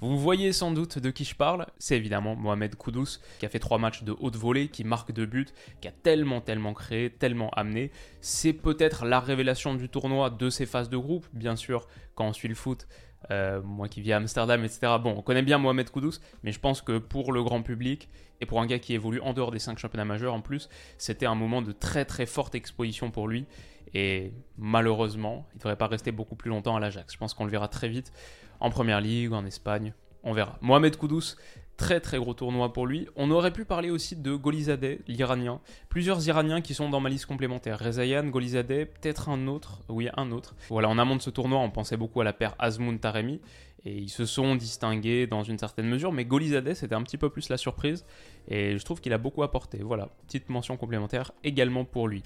Vous 0.00 0.18
voyez 0.18 0.52
sans 0.52 0.72
doute 0.72 0.98
de 0.98 1.10
qui 1.10 1.24
je 1.24 1.34
parle, 1.34 1.66
c'est 1.78 1.96
évidemment 1.96 2.36
Mohamed 2.36 2.74
Koudous, 2.74 3.18
qui 3.38 3.46
a 3.46 3.48
fait 3.48 3.58
trois 3.58 3.78
matchs 3.78 4.02
de 4.02 4.14
haute 4.18 4.36
volée, 4.36 4.68
qui 4.68 4.84
marque 4.84 5.12
deux 5.12 5.24
buts, 5.24 5.46
qui 5.80 5.88
a 5.88 5.90
tellement, 5.90 6.42
tellement 6.42 6.74
créé, 6.74 7.08
tellement 7.08 7.48
amené. 7.50 7.90
C'est 8.20 8.52
peut-être 8.52 9.06
la 9.06 9.20
révélation 9.20 9.74
du 9.74 9.88
tournoi 9.88 10.28
de 10.28 10.50
ces 10.50 10.66
phases 10.66 10.90
de 10.90 10.98
groupe, 10.98 11.26
bien 11.32 11.56
sûr, 11.56 11.86
quand 12.14 12.26
on 12.26 12.34
suit 12.34 12.48
le 12.48 12.54
foot, 12.54 12.86
euh, 13.30 13.62
moi 13.62 13.88
qui 13.88 14.02
vis 14.02 14.12
à 14.12 14.18
Amsterdam, 14.18 14.62
etc. 14.64 14.80
Bon, 15.02 15.14
on 15.16 15.22
connaît 15.22 15.42
bien 15.42 15.56
Mohamed 15.56 15.88
Koudous, 15.88 16.20
mais 16.42 16.52
je 16.52 16.60
pense 16.60 16.82
que 16.82 16.98
pour 16.98 17.32
le 17.32 17.42
grand 17.42 17.62
public, 17.62 18.10
et 18.42 18.46
pour 18.46 18.60
un 18.60 18.66
gars 18.66 18.78
qui 18.78 18.92
évolue 18.92 19.20
en 19.20 19.32
dehors 19.32 19.50
des 19.50 19.58
cinq 19.58 19.78
championnats 19.78 20.04
majeurs 20.04 20.34
en 20.34 20.42
plus, 20.42 20.68
c'était 20.98 21.24
un 21.24 21.34
moment 21.34 21.62
de 21.62 21.72
très 21.72 22.04
très 22.04 22.26
forte 22.26 22.54
exposition 22.54 23.10
pour 23.10 23.28
lui. 23.28 23.46
Et 23.94 24.34
malheureusement, 24.58 25.46
il 25.52 25.56
ne 25.56 25.60
devrait 25.60 25.76
pas 25.76 25.86
rester 25.86 26.12
beaucoup 26.12 26.36
plus 26.36 26.50
longtemps 26.50 26.76
à 26.76 26.80
l'Ajax. 26.80 27.14
Je 27.14 27.18
pense 27.18 27.32
qu'on 27.32 27.44
le 27.44 27.50
verra 27.50 27.68
très 27.68 27.88
vite 27.88 28.12
en 28.60 28.70
Première 28.70 29.00
Ligue, 29.00 29.32
en 29.32 29.44
Espagne. 29.44 29.92
On 30.22 30.32
verra. 30.32 30.58
Mohamed 30.60 30.96
Koudous, 30.96 31.36
très 31.76 32.00
très 32.00 32.18
gros 32.18 32.34
tournoi 32.34 32.72
pour 32.72 32.86
lui. 32.86 33.06
On 33.16 33.30
aurait 33.30 33.52
pu 33.52 33.64
parler 33.64 33.90
aussi 33.90 34.16
de 34.16 34.34
Golizadeh, 34.34 35.00
l'Iranien. 35.06 35.60
Plusieurs 35.88 36.26
Iraniens 36.26 36.60
qui 36.60 36.74
sont 36.74 36.88
dans 36.88 37.00
ma 37.00 37.08
liste 37.08 37.26
complémentaire. 37.26 37.78
Rezayan, 37.78 38.24
Golizadeh, 38.26 38.86
peut-être 38.86 39.28
un 39.28 39.46
autre. 39.46 39.82
Oui, 39.88 40.08
un 40.16 40.32
autre. 40.32 40.56
Voilà, 40.68 40.88
en 40.88 40.98
amont 40.98 41.16
de 41.16 41.22
ce 41.22 41.30
tournoi, 41.30 41.58
on 41.60 41.70
pensait 41.70 41.96
beaucoup 41.96 42.20
à 42.20 42.24
la 42.24 42.32
paire 42.32 42.54
Azmoun 42.58 42.98
Taremi. 42.98 43.40
Et 43.84 43.96
ils 43.96 44.08
se 44.08 44.26
sont 44.26 44.56
distingués 44.56 45.28
dans 45.28 45.44
une 45.44 45.58
certaine 45.58 45.86
mesure. 45.86 46.12
Mais 46.12 46.24
Golizadeh, 46.24 46.74
c'était 46.74 46.96
un 46.96 47.02
petit 47.02 47.18
peu 47.18 47.30
plus 47.30 47.48
la 47.48 47.56
surprise. 47.56 48.04
Et 48.48 48.76
je 48.76 48.84
trouve 48.84 49.00
qu'il 49.00 49.12
a 49.12 49.18
beaucoup 49.18 49.44
apporté. 49.44 49.78
Voilà, 49.78 50.08
petite 50.26 50.48
mention 50.48 50.76
complémentaire 50.76 51.30
également 51.44 51.84
pour 51.84 52.08
lui. 52.08 52.24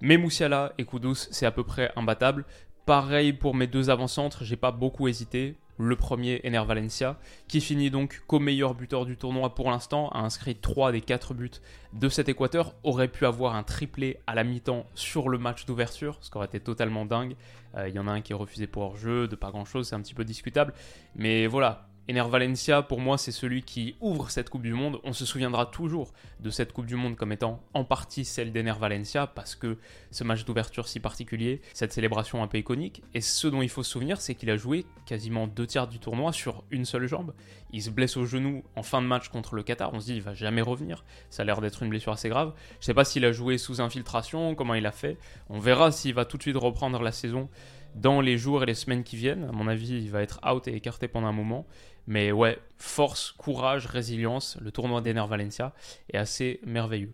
Mais 0.00 0.16
Moussiala 0.16 0.72
et 0.78 0.84
Koudous, 0.84 1.14
c'est 1.14 1.44
à 1.44 1.50
peu 1.50 1.64
près 1.64 1.90
imbattable. 1.96 2.44
Pareil 2.88 3.34
pour 3.34 3.54
mes 3.54 3.66
deux 3.66 3.90
avant-centres, 3.90 4.44
j'ai 4.44 4.56
pas 4.56 4.70
beaucoup 4.70 5.08
hésité. 5.08 5.56
Le 5.76 5.94
premier, 5.94 6.40
Ener 6.42 6.64
Valencia, 6.66 7.18
qui 7.46 7.60
finit 7.60 7.90
donc 7.90 8.22
co-meilleur 8.26 8.74
buteur 8.74 9.04
du 9.04 9.18
tournoi 9.18 9.54
pour 9.54 9.70
l'instant, 9.70 10.08
a 10.08 10.20
inscrit 10.20 10.56
3 10.56 10.92
des 10.92 11.02
4 11.02 11.34
buts 11.34 11.50
de 11.92 12.08
cet 12.08 12.30
Équateur, 12.30 12.74
aurait 12.84 13.08
pu 13.08 13.26
avoir 13.26 13.56
un 13.56 13.62
triplé 13.62 14.20
à 14.26 14.34
la 14.34 14.42
mi-temps 14.42 14.86
sur 14.94 15.28
le 15.28 15.36
match 15.36 15.66
d'ouverture, 15.66 16.16
ce 16.22 16.30
qui 16.30 16.38
aurait 16.38 16.46
été 16.46 16.60
totalement 16.60 17.04
dingue. 17.04 17.36
Euh, 17.76 17.90
il 17.90 17.94
y 17.94 17.98
en 17.98 18.08
a 18.08 18.10
un 18.10 18.22
qui 18.22 18.32
est 18.32 18.36
refusé 18.36 18.66
pour 18.66 18.84
hors-jeu, 18.84 19.28
de 19.28 19.36
pas 19.36 19.50
grand-chose, 19.50 19.88
c'est 19.88 19.94
un 19.94 20.00
petit 20.00 20.14
peu 20.14 20.24
discutable. 20.24 20.72
Mais 21.14 21.46
voilà, 21.46 21.87
Ener 22.10 22.24
Valencia, 22.26 22.80
pour 22.80 23.00
moi, 23.00 23.18
c'est 23.18 23.32
celui 23.32 23.62
qui 23.62 23.96
ouvre 24.00 24.30
cette 24.30 24.48
Coupe 24.48 24.62
du 24.62 24.72
Monde. 24.72 24.98
On 25.04 25.12
se 25.12 25.26
souviendra 25.26 25.66
toujours 25.66 26.14
de 26.40 26.48
cette 26.48 26.72
Coupe 26.72 26.86
du 26.86 26.96
Monde 26.96 27.16
comme 27.16 27.32
étant 27.32 27.62
en 27.74 27.84
partie 27.84 28.24
celle 28.24 28.50
d'Ener 28.50 28.72
Valencia, 28.80 29.26
parce 29.26 29.54
que 29.54 29.76
ce 30.10 30.24
match 30.24 30.46
d'ouverture 30.46 30.88
si 30.88 31.00
particulier, 31.00 31.60
cette 31.74 31.92
célébration 31.92 32.42
un 32.42 32.46
peu 32.46 32.56
iconique. 32.56 33.02
Et 33.12 33.20
ce 33.20 33.46
dont 33.46 33.60
il 33.60 33.68
faut 33.68 33.82
se 33.82 33.90
souvenir, 33.90 34.22
c'est 34.22 34.34
qu'il 34.34 34.48
a 34.48 34.56
joué 34.56 34.86
quasiment 35.04 35.46
deux 35.46 35.66
tiers 35.66 35.86
du 35.86 35.98
tournoi 35.98 36.32
sur 36.32 36.64
une 36.70 36.86
seule 36.86 37.06
jambe. 37.06 37.34
Il 37.72 37.82
se 37.82 37.90
blesse 37.90 38.16
au 38.16 38.24
genou 38.24 38.64
en 38.74 38.82
fin 38.82 39.02
de 39.02 39.06
match 39.06 39.28
contre 39.28 39.54
le 39.54 39.62
Qatar. 39.62 39.92
On 39.92 40.00
se 40.00 40.06
dit, 40.06 40.14
il 40.14 40.22
va 40.22 40.32
jamais 40.32 40.62
revenir. 40.62 41.04
Ça 41.28 41.42
a 41.42 41.44
l'air 41.44 41.60
d'être 41.60 41.82
une 41.82 41.90
blessure 41.90 42.12
assez 42.12 42.30
grave. 42.30 42.54
Je 42.80 42.86
sais 42.86 42.94
pas 42.94 43.04
s'il 43.04 43.26
a 43.26 43.32
joué 43.32 43.58
sous 43.58 43.82
infiltration, 43.82 44.54
comment 44.54 44.72
il 44.72 44.86
a 44.86 44.92
fait. 44.92 45.18
On 45.50 45.58
verra 45.58 45.92
s'il 45.92 46.14
va 46.14 46.24
tout 46.24 46.38
de 46.38 46.42
suite 46.42 46.56
reprendre 46.56 47.02
la 47.02 47.12
saison 47.12 47.50
dans 47.94 48.20
les 48.20 48.38
jours 48.38 48.62
et 48.62 48.66
les 48.66 48.74
semaines 48.74 49.04
qui 49.04 49.16
viennent. 49.16 49.44
À 49.44 49.52
mon 49.52 49.68
avis, 49.68 49.88
il 49.88 50.10
va 50.10 50.22
être 50.22 50.40
out 50.48 50.66
et 50.68 50.74
écarté 50.74 51.08
pendant 51.08 51.26
un 51.26 51.32
moment. 51.32 51.66
Mais 52.08 52.32
ouais, 52.32 52.58
force, 52.78 53.32
courage, 53.32 53.84
résilience, 53.84 54.56
le 54.62 54.72
tournoi 54.72 55.02
d'Ener 55.02 55.26
Valencia 55.28 55.74
est 56.10 56.16
assez 56.16 56.58
merveilleux. 56.64 57.12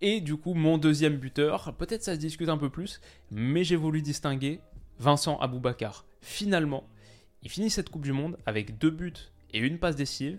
Et 0.00 0.22
du 0.22 0.38
coup, 0.38 0.54
mon 0.54 0.78
deuxième 0.78 1.18
buteur, 1.18 1.74
peut-être 1.76 2.02
ça 2.02 2.14
se 2.14 2.20
discute 2.20 2.48
un 2.48 2.56
peu 2.56 2.70
plus, 2.70 3.02
mais 3.30 3.64
j'ai 3.64 3.76
voulu 3.76 4.00
distinguer 4.00 4.60
Vincent 4.98 5.38
Aboubakar. 5.40 6.06
Finalement, 6.22 6.88
il 7.42 7.50
finit 7.50 7.68
cette 7.68 7.90
Coupe 7.90 8.00
du 8.00 8.14
Monde 8.14 8.38
avec 8.46 8.78
deux 8.78 8.88
buts 8.88 9.12
et 9.52 9.58
une 9.58 9.78
passe 9.78 9.96
décisive 9.96 10.38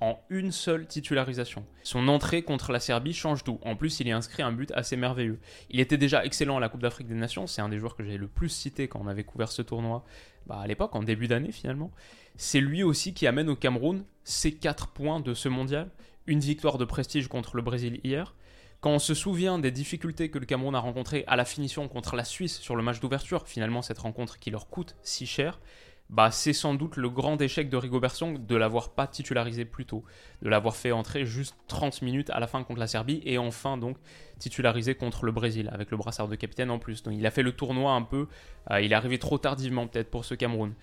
en 0.00 0.18
une 0.28 0.52
seule 0.52 0.86
titularisation. 0.86 1.64
Son 1.82 2.08
entrée 2.08 2.42
contre 2.42 2.72
la 2.72 2.80
Serbie 2.80 3.12
change 3.12 3.44
tout. 3.44 3.58
En 3.62 3.76
plus, 3.76 4.00
il 4.00 4.08
est 4.08 4.12
inscrit 4.12 4.42
un 4.42 4.52
but 4.52 4.70
assez 4.72 4.96
merveilleux. 4.96 5.38
Il 5.70 5.80
était 5.80 5.96
déjà 5.96 6.24
excellent 6.24 6.56
à 6.56 6.60
la 6.60 6.68
Coupe 6.68 6.82
d'Afrique 6.82 7.08
des 7.08 7.14
Nations. 7.14 7.46
C'est 7.46 7.62
un 7.62 7.68
des 7.68 7.78
joueurs 7.78 7.96
que 7.96 8.04
j'ai 8.04 8.18
le 8.18 8.28
plus 8.28 8.48
cité 8.48 8.88
quand 8.88 9.00
on 9.02 9.06
avait 9.06 9.24
couvert 9.24 9.50
ce 9.50 9.62
tournoi 9.62 10.04
bah, 10.46 10.60
à 10.60 10.66
l'époque, 10.66 10.94
en 10.94 11.02
début 11.02 11.28
d'année 11.28 11.52
finalement. 11.52 11.90
C'est 12.36 12.60
lui 12.60 12.82
aussi 12.82 13.14
qui 13.14 13.26
amène 13.26 13.48
au 13.48 13.56
Cameroun 13.56 14.04
ses 14.24 14.52
4 14.52 14.88
points 14.88 15.20
de 15.20 15.34
ce 15.34 15.48
mondial. 15.48 15.90
Une 16.26 16.40
victoire 16.40 16.78
de 16.78 16.84
prestige 16.84 17.28
contre 17.28 17.56
le 17.56 17.62
Brésil 17.62 18.00
hier. 18.04 18.34
Quand 18.80 18.90
on 18.90 18.98
se 18.98 19.14
souvient 19.14 19.58
des 19.58 19.70
difficultés 19.70 20.30
que 20.30 20.38
le 20.38 20.44
Cameroun 20.44 20.74
a 20.74 20.80
rencontrées 20.80 21.24
à 21.26 21.36
la 21.36 21.44
finition 21.44 21.88
contre 21.88 22.14
la 22.14 22.24
Suisse 22.24 22.58
sur 22.58 22.76
le 22.76 22.82
match 22.82 23.00
d'ouverture, 23.00 23.48
finalement 23.48 23.80
cette 23.80 23.98
rencontre 23.98 24.38
qui 24.38 24.50
leur 24.50 24.68
coûte 24.68 24.96
si 25.02 25.26
cher, 25.26 25.60
bah, 26.08 26.30
c'est 26.30 26.52
sans 26.52 26.74
doute 26.74 26.96
le 26.96 27.10
grand 27.10 27.40
échec 27.40 27.68
de 27.68 27.76
Rigobertson 27.76 28.38
de 28.38 28.56
l'avoir 28.56 28.90
pas 28.90 29.06
titularisé 29.06 29.64
plus 29.64 29.86
tôt, 29.86 30.04
de 30.42 30.48
l'avoir 30.48 30.76
fait 30.76 30.92
entrer 30.92 31.26
juste 31.26 31.56
30 31.66 32.02
minutes 32.02 32.30
à 32.30 32.38
la 32.38 32.46
fin 32.46 32.62
contre 32.62 32.78
la 32.78 32.86
Serbie 32.86 33.20
et 33.24 33.38
enfin 33.38 33.76
donc 33.76 33.96
titularisé 34.38 34.94
contre 34.94 35.24
le 35.24 35.32
Brésil 35.32 35.68
avec 35.72 35.90
le 35.90 35.96
brassard 35.96 36.28
de 36.28 36.36
capitaine 36.36 36.70
en 36.70 36.78
plus. 36.78 37.02
Donc 37.02 37.14
il 37.16 37.26
a 37.26 37.30
fait 37.30 37.42
le 37.42 37.52
tournoi 37.52 37.92
un 37.92 38.02
peu, 38.02 38.28
euh, 38.70 38.80
il 38.80 38.92
est 38.92 38.94
arrivé 38.94 39.18
trop 39.18 39.38
tardivement 39.38 39.88
peut-être 39.88 40.10
pour 40.10 40.24
ce 40.24 40.34
Cameroun. 40.34 40.74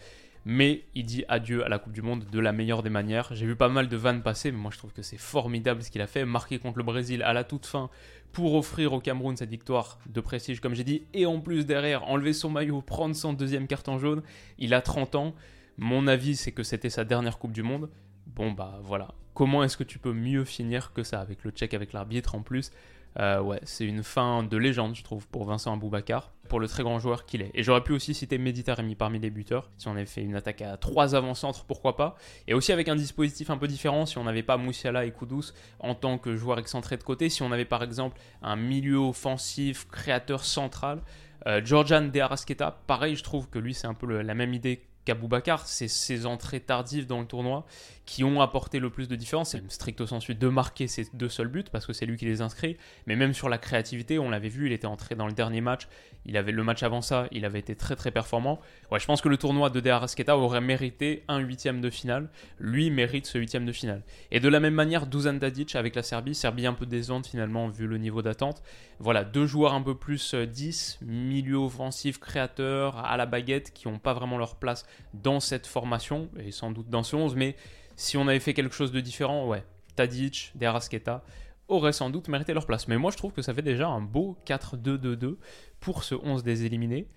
mais 0.46 0.84
il 0.94 1.06
dit 1.06 1.24
adieu 1.30 1.66
à 1.66 1.70
la 1.70 1.80
Coupe 1.80 1.94
du 1.94 2.02
Monde 2.02 2.26
de 2.30 2.40
la 2.40 2.52
meilleure 2.52 2.84
des 2.84 2.90
manières. 2.90 3.30
J'ai 3.32 3.46
vu 3.46 3.56
pas 3.56 3.70
mal 3.70 3.88
de 3.88 3.96
vannes 3.96 4.24
passer, 4.24 4.52
mais 4.52 4.58
moi 4.58 4.72
je 4.74 4.78
trouve 4.78 4.92
que 4.92 5.04
c'est 5.04 5.18
formidable 5.18 5.82
ce 5.84 5.90
qu'il 5.90 6.02
a 6.02 6.08
fait, 6.08 6.26
marquer 6.26 6.60
contre 6.60 6.80
le 6.80 6.84
Brésil 6.84 7.24
à 7.24 7.32
la 7.32 7.46
toute 7.46 7.66
fin 7.66 7.90
pour 8.34 8.56
offrir 8.56 8.92
au 8.94 9.00
Cameroun 9.00 9.38
cette 9.38 9.52
victoire 9.52 10.00
de 10.08 10.20
prestige, 10.20 10.60
comme 10.60 10.74
j'ai 10.74 10.84
dit, 10.84 11.04
et 11.14 11.26
en 11.26 11.40
plus 11.40 11.66
derrière 11.66 12.04
enlever 12.10 12.34
son 12.34 12.50
maillot, 12.50 12.82
prendre 12.82 13.16
son 13.16 13.32
deuxième 13.32 13.68
carton 13.68 14.00
jaune. 14.00 14.24
Il 14.58 14.74
a 14.74 14.82
30 14.82 15.16
ans. 15.16 15.34
Mon 15.78 16.08
avis, 16.08 16.36
c'est 16.36 16.52
que 16.52 16.64
c'était 16.64 16.90
sa 16.90 17.06
dernière 17.06 17.38
Coupe 17.38 17.54
du 17.54 17.64
Monde. 17.64 17.90
Bon, 18.28 18.52
bah 18.52 18.80
voilà. 18.84 19.14
Comment 19.34 19.64
est-ce 19.64 19.78
que 19.78 19.84
tu 19.84 20.00
peux 20.00 20.14
mieux 20.14 20.46
finir 20.46 20.94
que 20.94 21.04
ça 21.04 21.20
avec 21.22 21.44
le 21.44 21.52
check 21.52 21.74
avec 21.74 21.94
l'arbitre 21.94 22.36
en 22.36 22.42
plus 22.42 22.72
euh, 23.20 23.42
ouais, 23.42 23.60
c'est 23.64 23.86
une 23.86 24.04
fin 24.04 24.44
de 24.44 24.58
légende, 24.58 24.96
je 24.96 25.04
trouve, 25.04 25.28
pour 25.28 25.46
Vincent 25.46 25.74
Aboubakar, 25.74 26.32
pour 26.50 26.60
le 26.60 26.68
très 26.68 26.84
grand 26.84 27.00
joueur 27.00 27.26
qu'il 27.26 27.42
est. 27.42 27.52
Et 27.54 27.64
j'aurais 27.64 27.84
pu 27.84 27.94
aussi 27.94 28.14
citer 28.14 28.38
Méditerranée 28.38 28.96
parmi 28.96 29.20
les 29.20 29.30
buteurs. 29.30 29.70
Si 29.78 29.88
on 29.88 29.92
avait 29.92 30.06
fait 30.06 30.22
une 30.22 30.36
attaque 30.36 30.62
à 30.62 30.78
trois 30.78 31.16
avant-centres, 31.16 31.66
pourquoi 31.66 31.96
pas. 31.96 32.16
Et 32.48 32.54
aussi 32.54 32.72
avec 32.72 32.88
un 32.88 32.96
dispositif 32.96 33.50
un 33.50 33.58
peu 33.58 33.68
différent, 33.68 34.06
si 34.06 34.18
on 34.18 34.24
n'avait 34.24 34.44
pas 34.44 34.58
Moussiala 34.58 35.06
et 35.06 35.12
Koudous 35.12 35.52
en 35.80 35.96
tant 35.96 36.18
que 36.18 36.36
joueur 36.36 36.60
excentré 36.60 36.98
de 36.98 37.04
côté, 37.04 37.30
si 37.30 37.44
on 37.44 37.52
avait 37.52 37.66
par 37.66 37.84
exemple 37.84 38.20
un 38.42 38.56
milieu 38.56 38.98
offensif, 38.98 39.88
créateur 39.90 40.44
central. 40.44 41.02
Euh, 41.46 41.62
Georgian 41.64 42.02
De 42.02 42.20
Arasqueta, 42.20 42.80
pareil, 42.88 43.16
je 43.16 43.24
trouve 43.24 43.50
que 43.50 43.60
lui, 43.60 43.74
c'est 43.74 43.88
un 43.88 43.94
peu 43.94 44.22
la 44.22 44.34
même 44.34 44.54
idée 44.54 44.82
qu'Aboubacar, 45.06 45.68
c'est 45.68 45.88
ses 45.88 46.26
entrées 46.26 46.60
tardives 46.60 47.08
dans 47.08 47.20
le 47.20 47.26
tournoi 47.26 47.66
qui 48.06 48.24
ont 48.24 48.42
apporté 48.42 48.80
le 48.80 48.90
plus 48.90 49.08
de 49.08 49.16
différence. 49.16 49.52
C'est 49.52 49.72
stricto 49.72 50.06
sensu 50.06 50.36
de 50.36 50.48
marquer 50.48 50.88
ses 50.88 51.08
deux 51.14 51.30
seuls 51.30 51.48
buts 51.48 51.64
parce 51.72 51.86
que 51.86 51.94
c'est 51.94 52.06
lui 52.06 52.18
qui 52.18 52.26
les 52.26 52.42
inscrit. 52.42 52.78
Mais 53.08 53.16
même 53.16 53.34
sur 53.34 53.50
la 53.50 53.58
créativité, 53.58 54.20
on 54.20 54.30
l'avait 54.30 54.50
vu, 54.50 54.68
il 54.68 54.74
était 54.74 54.88
entré 54.88 55.16
dans 55.16 55.28
le 55.28 55.34
dernier 55.34 55.62
match. 55.62 55.88
Il 56.26 56.38
avait 56.38 56.52
le 56.52 56.64
match 56.64 56.84
avant 56.84 57.02
ça, 57.02 57.28
il 57.32 57.46
avait 57.46 57.60
été 57.60 57.76
très 57.76 57.96
très 57.96 58.12
performant. 58.12 58.60
Ouais, 58.92 59.00
je 59.00 59.06
pense 59.06 59.22
que 59.22 59.30
le 59.30 59.38
tournoi 59.38 59.70
de 59.70 59.80
De 59.80 59.90
Arrasqueta 59.90 60.38
aurait 60.38 60.62
mérité 60.62 61.24
un 61.28 61.40
huitième 61.40 61.82
de 61.82 61.90
finale. 61.90 62.30
Lui 62.60 62.92
mérite 62.92 63.26
ce 63.26 63.38
huitième 63.38 63.66
de 63.66 63.72
finale. 63.72 64.04
Et 64.32 64.40
de 64.40 64.48
la 64.48 64.60
même 64.60 64.74
manière, 64.74 65.08
Dusan 65.08 65.40
Tadic 65.40 65.76
avec 65.76 65.96
la 65.96 66.04
Serbie, 66.04 66.36
Serbie 66.36 66.66
un 66.66 66.74
peu 66.74 66.86
décevante 66.86 67.28
finalement 67.28 67.68
vu 67.68 67.88
le 67.88 67.98
niveau 67.98 68.22
d'attente. 68.22 68.64
Voilà, 69.00 69.24
deux 69.24 69.46
joueurs 69.46 69.74
un 69.74 69.82
peu 69.82 69.96
plus 69.96 70.34
10, 70.34 71.00
euh, 71.02 71.06
milieu 71.06 71.58
offensif, 71.58 72.20
créateur, 72.20 72.98
à 72.98 73.18
la 73.18 73.26
baguette, 73.26 73.74
qui 73.74 73.88
n'ont 73.88 74.00
pas 74.00 74.14
vraiment 74.14 74.38
leur 74.38 74.56
place 74.56 74.86
dans 75.14 75.40
cette 75.40 75.68
formation, 75.68 76.30
et 76.40 76.52
sans 76.52 76.72
doute 76.72 76.90
dans 76.90 77.04
ce 77.04 77.16
11, 77.16 77.36
mais 77.36 77.56
si 77.96 78.18
on 78.18 78.28
avait 78.28 78.40
fait 78.40 78.54
quelque 78.54 78.76
chose 78.76 78.92
de 78.92 79.00
différent, 79.00 79.48
ouais, 79.48 79.64
Tadic, 79.96 80.52
Derasqueta 80.56 81.24
auraient 81.68 81.94
sans 81.94 82.10
doute 82.10 82.28
mérité 82.28 82.54
leur 82.54 82.66
place. 82.66 82.88
Mais 82.88 82.98
moi, 82.98 83.12
je 83.12 83.18
trouve 83.18 83.32
que 83.32 83.42
ça 83.42 83.54
fait 83.54 83.62
déjà 83.62 83.88
un 83.88 84.02
beau 84.02 84.38
4-2-2-2 84.46 85.38
pour 85.80 86.04
ce 86.04 86.16
11 86.16 86.44
des 86.44 86.66
éliminés. 86.66 87.08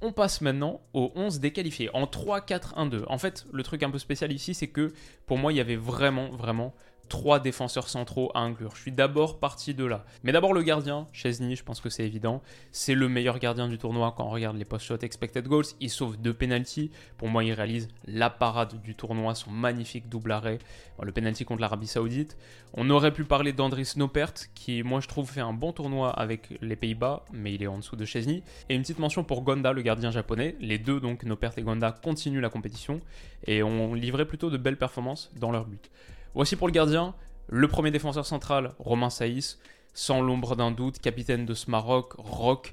On 0.00 0.12
passe 0.12 0.40
maintenant 0.40 0.80
au 0.92 1.12
11 1.14 1.40
des 1.40 1.52
qualifiés, 1.52 1.90
en 1.94 2.04
3-4-1-2. 2.04 3.04
En 3.08 3.18
fait, 3.18 3.46
le 3.52 3.62
truc 3.62 3.82
un 3.82 3.90
peu 3.90 3.98
spécial 3.98 4.32
ici, 4.32 4.54
c'est 4.54 4.68
que 4.68 4.92
pour 5.26 5.38
moi, 5.38 5.52
il 5.52 5.56
y 5.56 5.60
avait 5.60 5.76
vraiment, 5.76 6.30
vraiment 6.30 6.74
trois 7.12 7.40
défenseurs 7.40 7.90
centraux 7.90 8.32
à 8.34 8.40
inclure. 8.40 8.74
Je 8.74 8.80
suis 8.80 8.90
d'abord 8.90 9.38
parti 9.38 9.74
de 9.74 9.84
là. 9.84 10.06
Mais 10.22 10.32
d'abord 10.32 10.54
le 10.54 10.62
gardien, 10.62 11.06
Chesney, 11.12 11.56
je 11.56 11.62
pense 11.62 11.78
que 11.78 11.90
c'est 11.90 12.06
évident. 12.06 12.40
C'est 12.70 12.94
le 12.94 13.06
meilleur 13.06 13.38
gardien 13.38 13.68
du 13.68 13.76
tournoi 13.76 14.14
quand 14.16 14.24
on 14.24 14.30
regarde 14.30 14.56
les 14.56 14.64
post-shot 14.64 14.96
expected 15.02 15.46
goals. 15.46 15.66
Il 15.80 15.90
sauve 15.90 16.16
deux 16.16 16.32
penalties. 16.32 16.90
Pour 17.18 17.28
moi, 17.28 17.44
il 17.44 17.52
réalise 17.52 17.88
la 18.06 18.30
parade 18.30 18.80
du 18.80 18.94
tournoi, 18.94 19.34
son 19.34 19.50
magnifique 19.50 20.08
double 20.08 20.32
arrêt. 20.32 20.58
le 21.02 21.12
penalty 21.12 21.44
contre 21.44 21.60
l'Arabie 21.60 21.86
Saoudite. 21.86 22.38
On 22.72 22.88
aurait 22.88 23.12
pu 23.12 23.24
parler 23.24 23.52
d'Andris 23.52 23.92
Nopert, 23.96 24.32
qui, 24.54 24.82
moi, 24.82 25.00
je 25.00 25.08
trouve, 25.08 25.30
fait 25.30 25.42
un 25.42 25.52
bon 25.52 25.72
tournoi 25.72 26.08
avec 26.18 26.48
les 26.62 26.76
Pays-Bas, 26.76 27.26
mais 27.30 27.52
il 27.52 27.62
est 27.62 27.66
en 27.66 27.76
dessous 27.76 27.96
de 27.96 28.06
Chesney. 28.06 28.42
Et 28.70 28.74
une 28.74 28.80
petite 28.80 28.98
mention 28.98 29.22
pour 29.22 29.42
Gonda, 29.42 29.74
le 29.74 29.82
gardien 29.82 30.12
japonais. 30.12 30.56
Les 30.60 30.78
deux, 30.78 30.98
donc 30.98 31.24
Nopert 31.24 31.52
et 31.58 31.62
Gonda, 31.62 31.92
continuent 31.92 32.40
la 32.40 32.48
compétition 32.48 33.02
et 33.46 33.62
ont 33.62 33.92
livré 33.92 34.24
plutôt 34.24 34.48
de 34.48 34.56
belles 34.56 34.78
performances 34.78 35.30
dans 35.36 35.50
leur 35.50 35.66
but. 35.66 35.90
Voici 36.34 36.56
pour 36.56 36.66
le 36.66 36.72
gardien, 36.72 37.14
le 37.48 37.68
premier 37.68 37.90
défenseur 37.90 38.24
central, 38.24 38.72
Romain 38.78 39.10
Saïs, 39.10 39.58
sans 39.92 40.22
l'ombre 40.22 40.56
d'un 40.56 40.70
doute, 40.70 40.98
capitaine 40.98 41.44
de 41.44 41.52
ce 41.52 41.70
Maroc, 41.70 42.14
rock. 42.16 42.72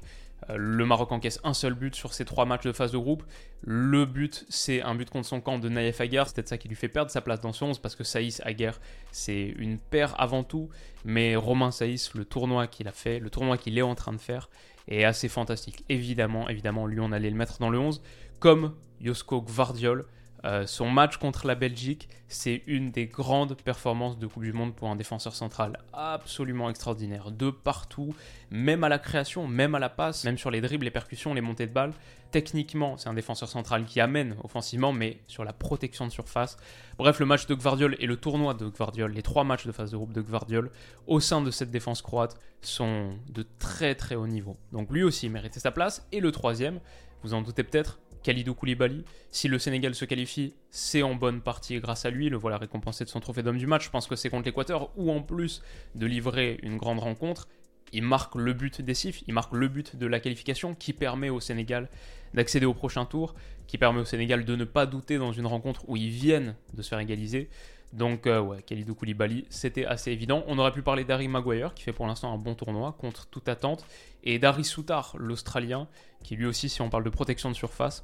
Euh, 0.49 0.55
le 0.57 0.85
Maroc 0.85 1.11
encaisse 1.11 1.41
un 1.43 1.53
seul 1.53 1.73
but 1.73 1.93
sur 1.93 2.13
ses 2.13 2.23
trois 2.23 2.45
matchs 2.45 2.63
de 2.63 2.71
phase 2.71 2.93
de 2.93 2.97
groupe. 2.97 3.23
Le 3.61 4.05
but, 4.05 4.45
c'est 4.47 4.81
un 4.81 4.95
but 4.95 5.09
contre 5.09 5.27
son 5.27 5.41
camp 5.41 5.59
de 5.59 5.67
Naïef 5.67 5.99
Aguer. 5.99 6.23
C'est 6.27 6.35
peut-être 6.35 6.47
ça 6.47 6.57
qui 6.57 6.69
lui 6.69 6.77
fait 6.77 6.87
perdre 6.87 7.11
sa 7.11 7.19
place 7.19 7.41
dans 7.41 7.51
ce 7.51 7.65
11 7.65 7.79
parce 7.79 7.97
que 7.97 8.05
Saïs 8.05 8.41
Aguer, 8.45 8.71
c'est 9.11 9.53
une 9.57 9.77
paire 9.77 10.15
avant 10.17 10.43
tout. 10.43 10.69
Mais 11.03 11.35
Romain 11.35 11.71
Saïs, 11.71 12.13
le 12.13 12.23
tournoi 12.23 12.67
qu'il 12.67 12.87
a 12.87 12.93
fait, 12.93 13.19
le 13.19 13.29
tournoi 13.29 13.57
qu'il 13.57 13.77
est 13.77 13.81
en 13.81 13.95
train 13.95 14.13
de 14.13 14.21
faire, 14.21 14.49
est 14.87 15.03
assez 15.03 15.27
fantastique. 15.27 15.83
Évidemment, 15.89 16.47
évidemment, 16.47 16.87
lui, 16.87 17.01
on 17.01 17.11
allait 17.11 17.29
le 17.29 17.35
mettre 17.35 17.59
dans 17.59 17.69
le 17.69 17.77
11. 17.77 18.01
Comme 18.39 18.73
Josko 19.01 19.41
Gvardiol, 19.41 20.05
euh, 20.45 20.65
son 20.65 20.89
match 20.89 21.17
contre 21.17 21.47
la 21.47 21.55
Belgique, 21.55 22.07
c'est 22.27 22.63
une 22.67 22.91
des 22.91 23.07
grandes 23.07 23.55
performances 23.61 24.17
de 24.17 24.27
Coupe 24.27 24.43
du 24.43 24.53
Monde 24.53 24.73
pour 24.73 24.89
un 24.89 24.95
défenseur 24.95 25.35
central 25.35 25.77
absolument 25.91 26.69
extraordinaire. 26.69 27.31
De 27.31 27.49
partout, 27.49 28.15
même 28.49 28.83
à 28.83 28.89
la 28.89 28.99
création, 28.99 29.47
même 29.47 29.75
à 29.75 29.79
la 29.79 29.89
passe, 29.89 30.23
même 30.23 30.37
sur 30.37 30.51
les 30.51 30.61
dribbles, 30.61 30.85
les 30.85 30.91
percussions, 30.91 31.33
les 31.33 31.41
montées 31.41 31.67
de 31.67 31.73
balles. 31.73 31.93
Techniquement, 32.31 32.95
c'est 32.95 33.09
un 33.09 33.15
défenseur 33.15 33.49
central 33.49 33.85
qui 33.85 33.99
amène 33.99 34.35
offensivement, 34.43 34.93
mais 34.93 35.19
sur 35.27 35.43
la 35.43 35.51
protection 35.51 36.05
de 36.05 36.11
surface. 36.11 36.57
Bref, 36.97 37.19
le 37.19 37.25
match 37.25 37.47
de 37.47 37.55
Gvardiol 37.55 37.97
et 37.99 38.05
le 38.05 38.17
tournoi 38.17 38.53
de 38.53 38.67
Gvardiol, 38.69 39.11
les 39.11 39.23
trois 39.23 39.43
matchs 39.43 39.65
de 39.65 39.71
phase 39.71 39.91
de 39.91 39.97
groupe 39.97 40.13
de 40.13 40.21
Gvardiol, 40.21 40.69
au 41.07 41.19
sein 41.19 41.41
de 41.41 41.49
cette 41.51 41.71
défense 41.71 42.01
croate, 42.01 42.37
sont 42.61 43.17
de 43.29 43.45
très 43.57 43.95
très 43.95 44.15
haut 44.15 44.27
niveau. 44.27 44.57
Donc 44.71 44.91
lui 44.91 45.03
aussi 45.03 45.27
méritait 45.27 45.59
sa 45.59 45.71
place. 45.71 46.07
Et 46.11 46.19
le 46.19 46.31
troisième, 46.31 46.79
vous 47.23 47.33
en 47.33 47.41
doutez 47.41 47.63
peut-être, 47.63 47.99
Khalidou 48.23 48.53
Koulibaly. 48.53 49.03
Si 49.31 49.47
le 49.47 49.59
Sénégal 49.59 49.95
se 49.95 50.05
qualifie, 50.05 50.53
c'est 50.69 51.03
en 51.03 51.15
bonne 51.15 51.41
partie 51.41 51.79
grâce 51.79 52.05
à 52.05 52.09
lui. 52.09 52.29
Le 52.29 52.37
voilà 52.37 52.57
récompensé 52.57 53.03
de 53.03 53.09
son 53.09 53.19
trophée 53.19 53.43
d'homme 53.43 53.57
du 53.57 53.67
match. 53.67 53.85
Je 53.85 53.89
pense 53.89 54.07
que 54.07 54.15
c'est 54.15 54.29
contre 54.29 54.45
l'Équateur, 54.45 54.91
où 54.97 55.11
en 55.11 55.21
plus 55.21 55.61
de 55.95 56.05
livrer 56.05 56.59
une 56.63 56.77
grande 56.77 56.99
rencontre, 56.99 57.47
il 57.91 58.03
marque 58.03 58.35
le 58.35 58.53
but 58.53 58.81
décisif, 58.81 59.23
il 59.27 59.33
marque 59.33 59.53
le 59.53 59.67
but 59.67 59.95
de 59.95 60.05
la 60.05 60.19
qualification 60.19 60.75
qui 60.75 60.93
permet 60.93 61.29
au 61.29 61.39
Sénégal 61.39 61.89
d'accéder 62.33 62.65
au 62.65 62.73
prochain 62.73 63.05
tour, 63.05 63.33
qui 63.67 63.77
permet 63.77 63.99
au 63.99 64.05
Sénégal 64.05 64.45
de 64.45 64.55
ne 64.55 64.63
pas 64.63 64.85
douter 64.85 65.17
dans 65.17 65.31
une 65.31 65.47
rencontre 65.47 65.87
où 65.87 65.97
ils 65.97 66.09
viennent 66.09 66.55
de 66.73 66.81
se 66.81 66.89
faire 66.89 66.99
égaliser. 66.99 67.49
Donc 67.93 68.27
euh, 68.27 68.39
ouais, 68.39 68.61
Khalidou 68.61 68.93
Koulibaly, 68.93 69.45
c'était 69.49 69.85
assez 69.85 70.11
évident. 70.11 70.43
On 70.47 70.59
aurait 70.59 70.71
pu 70.71 70.81
parler 70.81 71.03
d'Harry 71.03 71.27
Maguire, 71.27 71.73
qui 71.73 71.83
fait 71.83 71.93
pour 71.93 72.05
l'instant 72.05 72.31
un 72.33 72.37
bon 72.37 72.53
tournoi, 72.53 72.95
contre 72.99 73.27
toute 73.27 73.49
attente, 73.49 73.85
et 74.23 74.37
d'Harry 74.37 74.63
Soutar, 74.63 75.15
l'Australien, 75.17 75.87
qui 76.23 76.35
lui 76.35 76.45
aussi, 76.45 76.69
si 76.69 76.81
on 76.81 76.89
parle 76.89 77.03
de 77.03 77.09
protection 77.09 77.49
de 77.49 77.55
surface, 77.55 78.03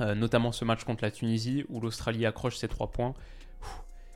euh, 0.00 0.14
notamment 0.14 0.50
ce 0.50 0.64
match 0.64 0.84
contre 0.84 1.04
la 1.04 1.10
Tunisie, 1.10 1.64
où 1.68 1.80
l'Australie 1.80 2.26
accroche 2.26 2.56
ses 2.56 2.66
3 2.66 2.88
points, 2.88 3.14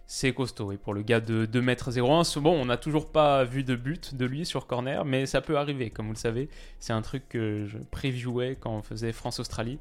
c'est 0.09 0.33
costaud. 0.33 0.73
Et 0.73 0.79
pour 0.79 0.95
le 0.95 1.03
gars 1.03 1.21
de 1.21 1.47
2m01, 1.47 2.41
bon, 2.41 2.61
on 2.61 2.65
n'a 2.65 2.79
toujours 2.79 3.13
pas 3.13 3.45
vu 3.45 3.63
de 3.63 3.77
but 3.77 4.17
de 4.17 4.25
lui 4.25 4.45
sur 4.45 4.67
corner, 4.67 5.05
mais 5.05 5.27
ça 5.27 5.41
peut 5.41 5.57
arriver, 5.57 5.91
comme 5.91 6.07
vous 6.07 6.15
le 6.15 6.19
savez. 6.19 6.49
C'est 6.81 6.93
un 6.93 7.03
truc 7.03 7.29
que 7.29 7.67
je 7.67 7.79
previewais 7.79 8.57
quand 8.59 8.73
on 8.73 8.83
faisait 8.83 9.13
France-Australie. 9.13 9.79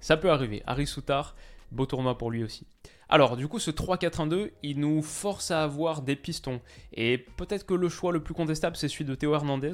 Ça 0.00 0.16
peut 0.16 0.30
arriver. 0.30 0.62
Harry 0.66 0.86
Soutar, 0.86 1.34
beau 1.72 1.86
tournoi 1.86 2.16
pour 2.16 2.30
lui 2.30 2.44
aussi. 2.44 2.66
Alors, 3.12 3.36
du 3.36 3.48
coup, 3.48 3.58
ce 3.58 3.72
3-4-1-2, 3.72 4.52
il 4.62 4.78
nous 4.78 5.02
force 5.02 5.50
à 5.50 5.64
avoir 5.64 6.02
des 6.02 6.14
pistons. 6.14 6.60
Et 6.94 7.18
peut-être 7.18 7.66
que 7.66 7.74
le 7.74 7.88
choix 7.88 8.12
le 8.12 8.22
plus 8.22 8.34
contestable, 8.34 8.76
c'est 8.76 8.86
celui 8.86 9.04
de 9.04 9.16
Théo 9.16 9.34
Hernandez, 9.34 9.72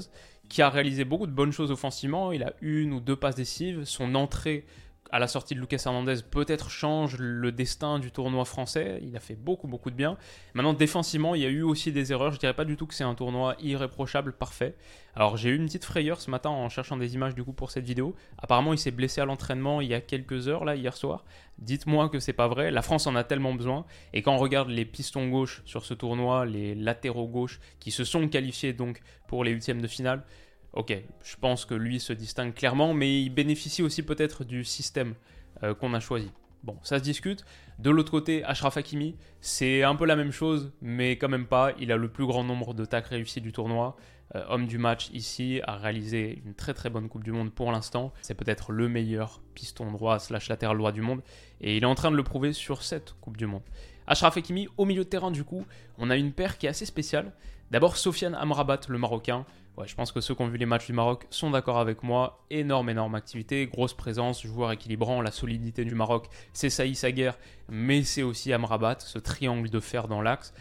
qui 0.49 0.63
a 0.63 0.71
réalisé 0.71 1.05
beaucoup 1.05 1.27
de 1.27 1.33
bonnes 1.33 1.53
choses 1.53 1.71
offensivement. 1.71 2.33
Il 2.33 2.43
a 2.43 2.55
une 2.63 2.95
ou 2.95 3.01
deux 3.01 3.15
passes 3.15 3.35
décisives. 3.35 3.85
Son 3.85 4.15
entrée 4.15 4.65
à 5.11 5.19
la 5.19 5.29
sortie 5.29 5.55
de 5.55 5.61
Lucas 5.61 5.83
Hernandez, 5.85 6.17
peut-être 6.31 6.71
change 6.71 7.17
le 7.19 7.53
destin 7.53 7.99
du 7.99 8.11
tournoi 8.11 8.45
français. 8.45 9.01
Il 9.03 9.17
a 9.17 9.21
fait 9.21 9.35
beaucoup, 9.35 9.69
beaucoup 9.69 9.91
de 9.91 9.97
bien. 9.97 10.17
Maintenant, 10.55 10.73
défensivement, 10.73 11.35
il 11.35 11.43
y 11.43 11.47
a 11.47 11.49
eu 11.49 11.63
aussi 11.63 11.93
des 11.93 12.13
erreurs. 12.13 12.33
Je 12.33 12.39
dirais 12.39 12.55
pas 12.55 12.65
du 12.65 12.77
tout 12.77 12.87
que 12.87 12.95
c'est 12.95 13.05
un 13.05 13.15
tournoi 13.15 13.57
irréprochable, 13.61 14.33
parfait. 14.33 14.75
Alors, 15.15 15.37
j'ai 15.37 15.51
eu 15.51 15.57
une 15.57 15.67
petite 15.67 15.85
frayeur 15.85 16.21
ce 16.21 16.31
matin 16.31 16.51
en 16.51 16.69
cherchant 16.69 16.97
des 16.97 17.15
images 17.15 17.35
du 17.35 17.43
coup 17.45 17.53
pour 17.53 17.71
cette 17.71 17.85
vidéo. 17.85 18.15
Apparemment, 18.39 18.73
il 18.73 18.79
s'est 18.79 18.91
blessé 18.91 19.21
à 19.21 19.25
l'entraînement 19.25 19.81
il 19.81 19.89
y 19.89 19.95
a 19.95 20.01
quelques 20.01 20.49
heures, 20.49 20.65
là, 20.65 20.77
hier 20.77 20.97
soir. 20.97 21.25
Dites-moi 21.59 22.09
que 22.09 22.21
c'est 22.21 22.33
pas 22.33 22.49
vrai. 22.49 22.71
La 22.71 22.83
France 22.83 23.07
en 23.07 23.17
a 23.17 23.25
tellement 23.25 23.55
besoin. 23.55 23.87
Et 24.13 24.23
quand 24.23 24.35
on 24.35 24.39
regarde 24.39 24.69
les 24.69 24.85
pistons 24.85 25.29
gauche 25.29 25.63
sur 25.65 25.85
ce 25.85 25.95
tournoi, 25.95 26.45
les 26.45 26.75
latéraux 26.75 27.29
gauche 27.29 27.61
qui 27.81 27.91
se 27.91 28.05
sont 28.05 28.29
qualifiés 28.29 28.73
donc 28.73 29.01
pour 29.27 29.43
les 29.43 29.53
huitièmes 29.53 29.81
de 29.81 29.87
finale, 29.87 30.23
ok, 30.77 30.97
je 31.25 31.37
pense 31.37 31.65
que 31.65 31.75
lui 31.75 31.99
se 31.99 32.13
distingue 32.13 32.55
clairement, 32.55 32.95
mais 32.95 33.23
il 33.23 33.31
bénéficie 33.31 33.83
aussi 33.83 34.03
peut-être 34.03 34.45
du 34.45 34.65
système 34.65 35.15
euh, 35.63 35.75
qu'on 35.75 35.95
a 35.95 36.01
choisi. 36.01 36.31
Bon, 36.63 36.79
ça 36.83 36.99
se 36.99 37.03
discute. 37.03 37.45
De 37.79 37.91
l'autre 37.91 38.11
côté, 38.11 38.43
Ashraf 38.45 38.77
Hakimi, 38.77 39.17
c'est 39.41 39.83
un 39.83 39.95
peu 39.95 40.05
la 40.05 40.17
même 40.17 40.33
chose, 40.33 40.73
mais 40.81 41.17
quand 41.17 41.29
même 41.29 41.47
pas. 41.47 41.73
Il 41.79 41.93
a 41.93 41.97
le 41.97 42.09
plus 42.09 42.27
grand 42.27 42.45
nombre 42.45 42.75
de 42.75 42.85
tacles 42.85 43.15
réussis 43.15 43.41
du 43.41 43.53
tournoi. 43.53 43.97
Euh, 44.35 44.45
homme 44.49 44.67
du 44.67 44.77
match 44.77 45.09
ici, 45.13 45.61
a 45.65 45.77
réalisé 45.77 46.43
une 46.45 46.55
très 46.55 46.75
très 46.75 46.91
bonne 46.91 47.09
Coupe 47.09 47.23
du 47.23 47.33
Monde 47.33 47.53
pour 47.53 47.71
l'instant. 47.71 48.13
C'est 48.21 48.35
peut-être 48.35 48.73
le 48.73 48.89
meilleur 48.89 49.41
piston 49.55 49.93
droit 49.93 50.19
slash 50.19 50.49
latéral 50.49 50.77
droit 50.77 50.93
du 50.93 51.03
monde. 51.03 51.23
Et 51.61 51.77
il 51.77 51.85
est 51.85 51.87
en 51.87 51.95
train 51.95 52.11
de 52.11 52.17
le 52.17 52.25
prouver 52.25 52.53
sur 52.53 52.83
cette 52.83 53.15
Coupe 53.21 53.37
du 53.37 53.47
Monde. 53.47 53.63
Ashraf 54.09 54.37
Hakimi, 54.37 54.69
au 54.77 54.85
milieu 54.85 55.05
de 55.05 55.09
terrain 55.09 55.31
du 55.31 55.45
coup, 55.45 55.65
on 55.99 56.11
a 56.11 56.17
une 56.17 56.33
paire 56.33 56.59
qui 56.59 56.67
est 56.67 56.71
assez 56.71 56.87
spéciale. 56.87 57.33
D'abord, 57.71 57.97
Sofiane 57.97 58.35
Amrabat, 58.35 58.81
le 58.89 58.99
Marocain. 58.99 59.45
Ouais, 59.77 59.87
je 59.87 59.95
pense 59.95 60.11
que 60.11 60.23
ceux 60.23 60.35
qui 60.35 60.41
ont 60.41 60.49
vu 60.49 60.57
les 60.57 60.65
matchs 60.65 60.87
du 60.87 60.95
Maroc 60.95 61.27
sont 61.29 61.51
d'accord 61.51 61.79
avec 61.79 62.03
moi. 62.03 62.43
Énorme, 62.49 62.89
énorme 62.89 63.15
activité, 63.15 63.67
grosse 63.67 63.93
présence, 63.93 64.43
joueur 64.43 64.73
équilibrant, 64.73 65.21
la 65.21 65.31
solidité 65.31 65.85
du 65.85 65.95
Maroc, 65.95 66.29
c'est 66.55 66.71
Saïs 66.71 67.05
Aguer, 67.05 67.33
mais 67.69 68.03
c'est 68.03 68.23
aussi 68.23 68.55
Amrabat, 68.55 68.97
ce 69.01 69.19
triangle 69.19 69.69
de 69.69 69.81
fer 69.81 70.09
dans 70.09 70.23
l'axe. 70.23 70.55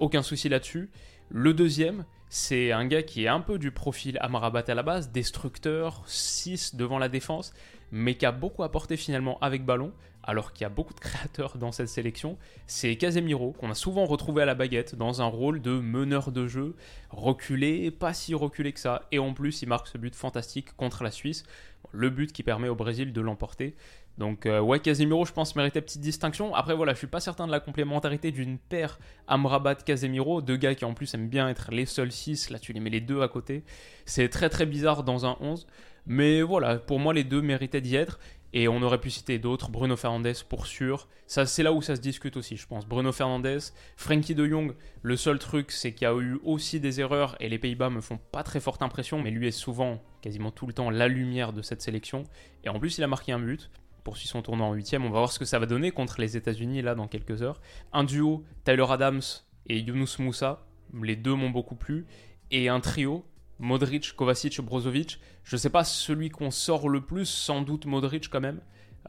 Aucun 0.00 0.22
souci 0.22 0.50
là-dessus. 0.50 0.90
Le 1.30 1.54
deuxième, 1.54 2.04
c'est 2.28 2.72
un 2.72 2.84
gars 2.86 3.02
qui 3.02 3.24
est 3.24 3.28
un 3.28 3.40
peu 3.40 3.58
du 3.58 3.70
profil 3.70 4.18
Amrabat 4.20 4.64
à 4.68 4.74
la 4.74 4.82
base, 4.82 5.12
destructeur, 5.12 6.02
6 6.06 6.74
devant 6.74 6.98
la 6.98 7.08
défense, 7.08 7.54
mais 7.90 8.16
qui 8.16 8.26
a 8.26 8.32
beaucoup 8.32 8.64
apporté 8.64 8.98
finalement 8.98 9.38
avec 9.40 9.64
ballon, 9.64 9.94
alors 10.28 10.52
qu'il 10.52 10.62
y 10.62 10.66
a 10.66 10.68
beaucoup 10.68 10.92
de 10.92 11.00
créateurs 11.00 11.56
dans 11.56 11.72
cette 11.72 11.88
sélection. 11.88 12.36
C'est 12.66 12.94
Casemiro, 12.96 13.52
qu'on 13.52 13.70
a 13.70 13.74
souvent 13.74 14.04
retrouvé 14.04 14.42
à 14.42 14.44
la 14.44 14.54
baguette, 14.54 14.94
dans 14.94 15.22
un 15.22 15.24
rôle 15.24 15.62
de 15.62 15.70
meneur 15.70 16.32
de 16.32 16.46
jeu, 16.46 16.76
reculé, 17.08 17.90
pas 17.90 18.12
si 18.12 18.34
reculé 18.34 18.74
que 18.74 18.78
ça, 18.78 19.06
et 19.10 19.18
en 19.18 19.32
plus 19.32 19.62
il 19.62 19.68
marque 19.68 19.88
ce 19.88 19.96
but 19.96 20.14
fantastique 20.14 20.76
contre 20.76 21.02
la 21.02 21.10
Suisse, 21.10 21.44
le 21.92 22.10
but 22.10 22.30
qui 22.30 22.42
permet 22.42 22.68
au 22.68 22.74
Brésil 22.74 23.14
de 23.14 23.20
l'emporter. 23.22 23.74
Donc 24.18 24.44
euh, 24.44 24.60
ouais, 24.60 24.80
Casemiro, 24.80 25.24
je 25.24 25.32
pense, 25.32 25.56
méritait 25.56 25.80
petite 25.80 26.02
distinction. 26.02 26.54
Après 26.54 26.74
voilà, 26.74 26.92
je 26.92 26.98
suis 26.98 27.06
pas 27.06 27.20
certain 27.20 27.46
de 27.46 27.52
la 27.52 27.60
complémentarité 27.60 28.30
d'une 28.30 28.58
paire 28.58 28.98
Amrabat-Casemiro, 29.28 30.42
deux 30.42 30.56
gars 30.56 30.74
qui 30.74 30.84
en 30.84 30.92
plus 30.92 31.14
aiment 31.14 31.30
bien 31.30 31.48
être 31.48 31.70
les 31.70 31.86
seuls 31.86 32.12
6, 32.12 32.50
là 32.50 32.58
tu 32.58 32.74
les 32.74 32.80
mets 32.80 32.90
les 32.90 33.00
deux 33.00 33.22
à 33.22 33.28
côté. 33.28 33.64
C'est 34.04 34.28
très 34.28 34.50
très 34.50 34.66
bizarre 34.66 35.04
dans 35.04 35.24
un 35.24 35.38
11. 35.40 35.66
Mais 36.08 36.40
voilà, 36.40 36.76
pour 36.78 36.98
moi 36.98 37.12
les 37.12 37.22
deux 37.22 37.42
méritaient 37.42 37.82
d'y 37.82 37.94
être. 37.94 38.18
Et 38.52 38.66
on 38.66 38.80
aurait 38.82 39.00
pu 39.00 39.10
citer 39.10 39.38
d'autres, 39.38 39.70
Bruno 39.70 39.96
Fernandes 39.96 40.44
pour 40.48 40.66
sûr. 40.66 41.08
Ça, 41.26 41.44
c'est 41.44 41.62
là 41.62 41.72
où 41.72 41.82
ça 41.82 41.96
se 41.96 42.00
discute 42.00 42.36
aussi, 42.36 42.56
je 42.56 42.66
pense. 42.66 42.86
Bruno 42.86 43.12
Fernandes, 43.12 43.60
Frankie 43.96 44.34
de 44.34 44.46
Jong, 44.46 44.74
le 45.02 45.16
seul 45.16 45.38
truc, 45.38 45.70
c'est 45.70 45.92
qu'il 45.92 46.06
y 46.06 46.10
a 46.10 46.14
eu 46.16 46.40
aussi 46.44 46.80
des 46.80 47.00
erreurs 47.00 47.36
et 47.40 47.48
les 47.48 47.58
Pays-Bas 47.58 47.90
me 47.90 48.00
font 48.00 48.18
pas 48.32 48.42
très 48.42 48.60
forte 48.60 48.80
impression, 48.80 49.20
mais 49.20 49.30
lui 49.30 49.48
est 49.48 49.52
souvent, 49.52 50.02
quasiment 50.22 50.50
tout 50.50 50.66
le 50.66 50.72
temps, 50.72 50.88
la 50.88 51.08
lumière 51.08 51.52
de 51.52 51.60
cette 51.60 51.82
sélection. 51.82 52.24
Et 52.64 52.70
en 52.70 52.78
plus, 52.78 52.96
il 52.96 53.04
a 53.04 53.06
marqué 53.06 53.32
un 53.32 53.38
but 53.38 53.70
poursuit 54.08 54.28
son 54.28 54.40
tournoi 54.40 54.66
en 54.66 54.72
huitième. 54.72 55.04
On 55.04 55.10
va 55.10 55.18
voir 55.18 55.32
ce 55.32 55.38
que 55.38 55.44
ça 55.44 55.58
va 55.58 55.66
donner 55.66 55.90
contre 55.90 56.18
les 56.18 56.34
États-Unis 56.34 56.80
là 56.80 56.94
dans 56.94 57.08
quelques 57.08 57.42
heures. 57.42 57.60
Un 57.92 58.04
duo, 58.04 58.42
Tyler 58.64 58.86
Adams 58.88 59.20
et 59.66 59.78
Yunus 59.78 60.18
Moussa, 60.18 60.64
les 61.02 61.16
deux 61.16 61.34
m'ont 61.34 61.50
beaucoup 61.50 61.74
plu. 61.74 62.06
Et 62.50 62.70
un 62.70 62.80
trio, 62.80 63.26
Modric, 63.58 64.14
Kovacic, 64.14 64.60
Brozovic. 64.60 65.20
Je 65.44 65.56
ne 65.56 65.58
sais 65.58 65.70
pas 65.70 65.84
celui 65.84 66.30
qu'on 66.30 66.50
sort 66.50 66.88
le 66.88 67.00
plus, 67.00 67.26
sans 67.26 67.62
doute 67.62 67.86
Modric 67.86 68.28
quand 68.28 68.40
même. 68.40 68.60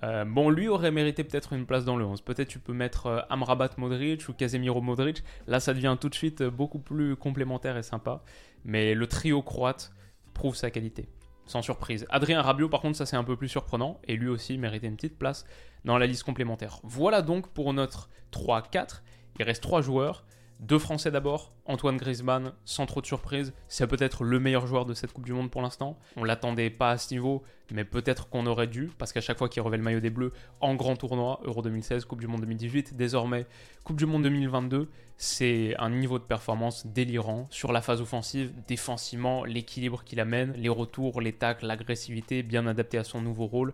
Euh, 0.04 0.24
bon, 0.26 0.50
lui 0.50 0.68
aurait 0.68 0.92
mérité 0.92 1.24
peut-être 1.24 1.54
une 1.54 1.66
place 1.66 1.86
dans 1.86 1.98
le 1.98 2.06
11. 2.06 2.22
Peut-être 2.22 2.48
tu 2.48 2.60
peux 2.60 2.74
mettre 2.74 3.08
euh, 3.08 3.22
Amrabat 3.30 3.72
Modric 3.78 4.28
ou 4.30 4.34
Casemiro 4.34 4.82
Modric. 4.82 5.24
Là, 5.48 5.60
ça 5.60 5.74
devient 5.74 5.98
tout 6.00 6.10
de 6.10 6.16
suite 6.16 6.44
beaucoup 6.44 6.80
plus 6.80 7.16
complémentaire 7.16 7.78
et 7.78 7.84
sympa. 7.84 8.24
Mais 8.64 8.94
le 8.94 9.08
trio 9.08 9.42
croate 9.42 9.92
prouve 10.34 10.56
sa 10.56 10.72
qualité 10.72 11.10
sans 11.50 11.62
surprise. 11.64 12.06
Adrien 12.10 12.42
Rabiot, 12.42 12.70
par 12.70 12.80
contre, 12.80 12.96
ça 12.96 13.06
c'est 13.08 13.16
un 13.16 13.24
peu 13.24 13.36
plus 13.36 13.50
surprenant, 13.50 14.00
et 14.08 14.16
lui 14.16 14.28
aussi 14.28 14.58
méritait 14.58 14.88
une 14.88 14.96
petite 14.96 15.18
place 15.18 15.46
dans 15.84 15.98
la 15.98 16.06
liste 16.06 16.24
complémentaire. 16.24 16.80
Voilà 16.84 17.22
donc 17.22 17.48
pour 17.50 17.74
notre 17.74 18.10
3-4. 18.32 19.02
Il 19.40 19.44
reste 19.44 19.64
3 19.64 19.82
joueurs. 19.82 20.26
Deux 20.60 20.78
Français 20.78 21.10
d'abord, 21.10 21.54
Antoine 21.66 21.96
Griezmann, 21.96 22.52
sans 22.66 22.86
trop 22.86 23.00
de 23.00 23.06
surprise, 23.06 23.54
c'est 23.70 23.88
peut-être 23.88 24.26
le 24.26 24.42
meilleur 24.42 24.68
joueur 24.68 24.86
de 24.86 24.94
cette 24.94 25.14
Coupe 25.14 25.24
du 25.24 25.32
Monde 25.32 25.50
pour 25.50 25.62
l'instant. 25.62 25.98
On 26.18 26.26
l'attendait 26.26 26.70
pas 26.70 26.92
à 26.92 26.98
ce 26.98 27.14
niveau, 27.14 27.44
mais 27.72 27.86
peut-être 27.86 28.28
qu'on 28.28 28.46
aurait 28.46 28.68
dû, 28.68 28.92
parce 28.98 29.14
qu'à 29.14 29.22
chaque 29.22 29.38
fois 29.38 29.48
qu'il 29.48 29.62
revêt 29.62 29.78
le 29.78 29.84
maillot 29.84 30.02
des 30.02 30.10
Bleus 30.10 30.34
en 30.60 30.76
grand 30.76 30.98
tournoi, 30.98 31.40
Euro 31.46 31.62
2016, 31.62 32.04
Coupe 32.04 32.20
du 32.20 32.28
Monde 32.28 32.42
2018, 32.42 32.98
désormais 32.98 33.46
Coupe 33.86 33.96
du 33.96 34.06
Monde 34.06 34.24
2022, 34.24 34.90
c'est 35.16 35.76
un 35.80 35.92
niveau 35.92 36.20
de 36.20 36.26
performance 36.26 36.86
délirant 36.86 37.48
sur 37.52 37.72
la 37.72 37.82
phase 37.82 38.02
offensive, 38.02 38.52
défensivement, 38.68 39.46
l'équilibre 39.46 40.04
qu'il 40.04 40.20
amène, 40.20 40.52
les 40.58 40.68
retours, 40.68 41.22
les 41.22 41.32
tacles, 41.32 41.68
l'agressivité, 41.68 42.44
bien 42.44 42.68
adapté 42.68 42.98
à 42.98 43.06
son 43.06 43.22
nouveau 43.22 43.46
rôle. 43.46 43.74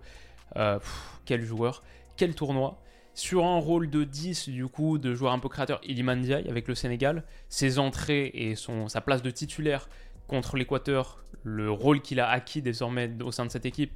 Euh, 0.56 0.78
quel 1.26 1.44
joueur, 1.44 1.82
quel 2.16 2.36
tournoi 2.36 2.80
sur 3.16 3.46
un 3.46 3.58
rôle 3.58 3.90
de 3.90 4.04
10, 4.04 4.50
du 4.50 4.68
coup, 4.68 4.98
de 4.98 5.16
joueur 5.16 5.32
un 5.32 5.40
peu 5.40 5.50
créateur, 5.50 5.80
Iliman 5.84 6.20
Ndiaye 6.20 6.48
avec 6.50 6.68
le 6.68 6.76
Sénégal, 6.76 7.24
ses 7.50 7.80
entrées 7.80 8.30
et 8.34 8.56
son, 8.56 8.88
sa 8.90 9.02
place 9.02 9.22
de 9.24 9.32
titulaire 9.32 9.90
contre 10.28 10.58
l'Équateur, 10.58 11.24
le 11.44 11.72
rôle 11.72 12.02
qu'il 12.02 12.20
a 12.20 12.30
acquis 12.30 12.62
désormais 12.62 13.10
au 13.24 13.32
sein 13.32 13.46
de 13.46 13.52
cette 13.52 13.66
équipe, 13.66 13.92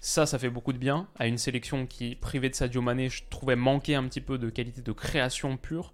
ça, 0.00 0.24
ça 0.24 0.38
fait 0.38 0.48
beaucoup 0.50 0.72
de 0.72 0.78
bien 0.78 1.08
à 1.18 1.26
une 1.26 1.36
sélection 1.36 1.86
qui, 1.86 2.14
privée 2.14 2.48
de 2.48 2.54
Sadio 2.54 2.80
Mané, 2.80 3.08
je 3.10 3.22
trouvais 3.28 3.56
manquer 3.56 3.96
un 3.96 4.04
petit 4.04 4.20
peu 4.20 4.38
de 4.38 4.48
qualité 4.48 4.82
de 4.82 4.92
création 4.92 5.56
pure, 5.56 5.92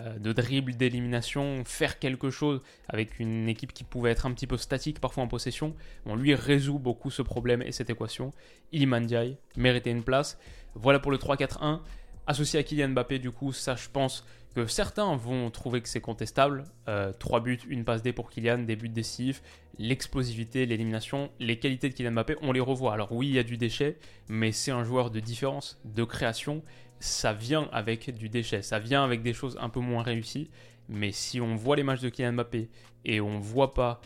euh, 0.00 0.18
de 0.18 0.34
dribble, 0.34 0.76
d'élimination, 0.76 1.64
faire 1.64 1.98
quelque 1.98 2.28
chose 2.28 2.60
avec 2.88 3.18
une 3.18 3.48
équipe 3.48 3.72
qui 3.72 3.84
pouvait 3.84 4.10
être 4.10 4.26
un 4.26 4.32
petit 4.32 4.46
peu 4.46 4.58
statique 4.58 5.00
parfois 5.00 5.24
en 5.24 5.28
possession. 5.28 5.74
On 6.04 6.14
lui 6.14 6.34
résout 6.34 6.78
beaucoup 6.78 7.10
ce 7.10 7.22
problème 7.22 7.62
et 7.62 7.72
cette 7.72 7.88
équation. 7.88 8.32
Iliman 8.70 9.00
Ndiaye 9.04 9.38
méritait 9.56 9.90
une 9.90 10.02
place. 10.02 10.38
Voilà 10.74 10.98
pour 11.00 11.10
le 11.10 11.16
3-4-1. 11.16 11.80
Associé 12.28 12.60
à 12.60 12.62
Kylian 12.62 12.90
Mbappé, 12.90 13.18
du 13.20 13.30
coup, 13.30 13.54
ça, 13.54 13.74
je 13.74 13.88
pense 13.90 14.22
que 14.54 14.66
certains 14.66 15.16
vont 15.16 15.50
trouver 15.50 15.80
que 15.80 15.88
c'est 15.88 16.02
contestable. 16.02 16.64
Euh, 16.86 17.10
trois 17.18 17.40
buts, 17.40 17.58
une 17.70 17.86
passe 17.86 18.02
D 18.02 18.12
pour 18.12 18.28
Kylian, 18.28 18.58
des 18.58 18.76
buts 18.76 18.90
décisifs, 18.90 19.42
l'explosivité, 19.78 20.66
l'élimination, 20.66 21.30
les 21.40 21.58
qualités 21.58 21.88
de 21.88 21.94
Kylian 21.94 22.12
Mbappé, 22.12 22.36
on 22.42 22.52
les 22.52 22.60
revoit. 22.60 22.92
Alors 22.92 23.12
oui, 23.12 23.28
il 23.28 23.34
y 23.34 23.38
a 23.38 23.44
du 23.44 23.56
déchet, 23.56 23.96
mais 24.28 24.52
c'est 24.52 24.72
un 24.72 24.84
joueur 24.84 25.10
de 25.10 25.20
différence, 25.20 25.80
de 25.86 26.04
création. 26.04 26.62
Ça 27.00 27.32
vient 27.32 27.66
avec 27.72 28.14
du 28.14 28.28
déchet, 28.28 28.60
ça 28.60 28.78
vient 28.78 29.02
avec 29.02 29.22
des 29.22 29.32
choses 29.32 29.56
un 29.58 29.70
peu 29.70 29.80
moins 29.80 30.02
réussies. 30.02 30.50
Mais 30.90 31.12
si 31.12 31.40
on 31.40 31.54
voit 31.54 31.76
les 31.76 31.82
matchs 31.82 32.02
de 32.02 32.10
Kylian 32.10 32.34
Mbappé 32.34 32.68
et 33.06 33.22
on 33.22 33.40
voit 33.40 33.72
pas 33.72 34.02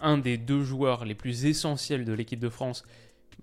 un 0.00 0.16
des 0.16 0.38
deux 0.38 0.64
joueurs 0.64 1.04
les 1.04 1.14
plus 1.14 1.44
essentiels 1.44 2.06
de 2.06 2.14
l'équipe 2.14 2.40
de 2.40 2.48
France 2.48 2.84